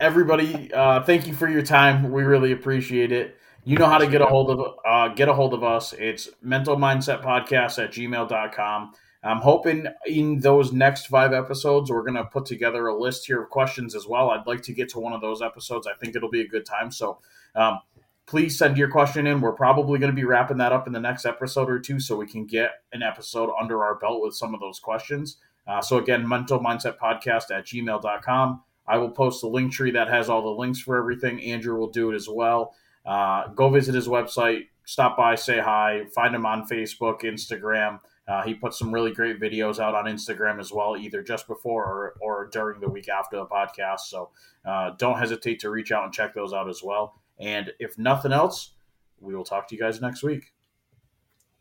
everybody, 0.00 0.72
uh, 0.72 1.02
thank 1.02 1.26
you 1.26 1.34
for 1.34 1.48
your 1.48 1.62
time. 1.62 2.10
We 2.10 2.22
really 2.22 2.52
appreciate 2.52 3.12
it. 3.12 3.36
You 3.64 3.78
know 3.78 3.86
how 3.86 3.98
to 3.98 4.06
get 4.06 4.20
a 4.20 4.26
hold 4.26 4.50
of 4.50 4.74
uh, 4.86 5.08
get 5.14 5.28
a 5.28 5.34
hold 5.34 5.54
of 5.54 5.64
us. 5.64 5.94
It's 5.94 6.28
mental 6.42 6.76
mindset 6.76 7.22
podcast 7.22 7.82
at 7.82 7.92
gmail.com. 7.92 8.92
I'm 9.24 9.40
hoping 9.40 9.86
in 10.06 10.40
those 10.40 10.70
next 10.70 11.06
five 11.06 11.32
episodes, 11.32 11.90
we're 11.90 12.02
going 12.02 12.16
to 12.16 12.26
put 12.26 12.44
together 12.44 12.88
a 12.88 12.98
list 12.98 13.26
here 13.26 13.42
of 13.42 13.48
questions 13.48 13.94
as 13.94 14.06
well. 14.06 14.28
I'd 14.30 14.46
like 14.46 14.60
to 14.64 14.74
get 14.74 14.90
to 14.90 15.00
one 15.00 15.14
of 15.14 15.22
those 15.22 15.40
episodes. 15.40 15.86
I 15.86 15.94
think 15.94 16.14
it'll 16.14 16.28
be 16.28 16.42
a 16.42 16.46
good 16.46 16.66
time. 16.66 16.90
So 16.90 17.20
um, 17.54 17.80
please 18.26 18.58
send 18.58 18.76
your 18.76 18.90
question 18.90 19.26
in. 19.26 19.40
We're 19.40 19.52
probably 19.52 19.98
going 19.98 20.12
to 20.12 20.16
be 20.16 20.24
wrapping 20.24 20.58
that 20.58 20.72
up 20.72 20.86
in 20.86 20.92
the 20.92 21.00
next 21.00 21.24
episode 21.24 21.70
or 21.70 21.78
two 21.78 22.00
so 22.00 22.16
we 22.16 22.26
can 22.26 22.44
get 22.44 22.72
an 22.92 23.02
episode 23.02 23.50
under 23.58 23.82
our 23.82 23.94
belt 23.94 24.20
with 24.22 24.34
some 24.34 24.52
of 24.52 24.60
those 24.60 24.78
questions. 24.78 25.38
Uh, 25.66 25.80
so 25.80 25.98
again, 25.98 26.26
mental 26.28 26.58
mindset 26.58 26.98
podcast 26.98 27.50
at 27.50 27.64
gmail.com. 27.64 28.62
I 28.86 28.98
will 28.98 29.10
post 29.10 29.40
the 29.40 29.48
link 29.48 29.72
tree 29.72 29.92
that 29.92 30.08
has 30.08 30.28
all 30.28 30.42
the 30.42 30.60
links 30.60 30.80
for 30.80 30.96
everything. 30.96 31.42
Andrew 31.42 31.76
will 31.76 31.90
do 31.90 32.10
it 32.10 32.14
as 32.14 32.28
well. 32.28 32.74
Uh, 33.06 33.48
go 33.48 33.68
visit 33.68 33.94
his 33.94 34.08
website, 34.08 34.68
stop 34.84 35.16
by, 35.16 35.34
say 35.34 35.58
hi, 35.58 36.04
find 36.14 36.34
him 36.34 36.46
on 36.46 36.66
Facebook, 36.66 37.22
Instagram. 37.22 38.00
Uh, 38.26 38.42
he 38.42 38.54
puts 38.54 38.78
some 38.78 38.92
really 38.92 39.12
great 39.12 39.38
videos 39.38 39.78
out 39.78 39.94
on 39.94 40.06
Instagram 40.06 40.58
as 40.58 40.72
well, 40.72 40.96
either 40.96 41.22
just 41.22 41.46
before 41.46 41.84
or, 41.84 42.14
or 42.22 42.48
during 42.52 42.80
the 42.80 42.88
week 42.88 43.08
after 43.08 43.36
the 43.36 43.46
podcast. 43.46 44.00
So 44.00 44.30
uh, 44.64 44.90
don't 44.98 45.18
hesitate 45.18 45.60
to 45.60 45.70
reach 45.70 45.92
out 45.92 46.04
and 46.04 46.12
check 46.12 46.34
those 46.34 46.54
out 46.54 46.68
as 46.68 46.82
well. 46.82 47.20
And 47.38 47.72
if 47.78 47.98
nothing 47.98 48.32
else, 48.32 48.72
we 49.20 49.34
will 49.34 49.44
talk 49.44 49.68
to 49.68 49.74
you 49.74 49.80
guys 49.80 50.00
next 50.00 50.22
week. 50.22 50.52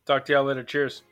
Talk 0.05 0.25
to 0.25 0.33
y'all 0.33 0.43
later. 0.43 0.63
Cheers. 0.63 1.03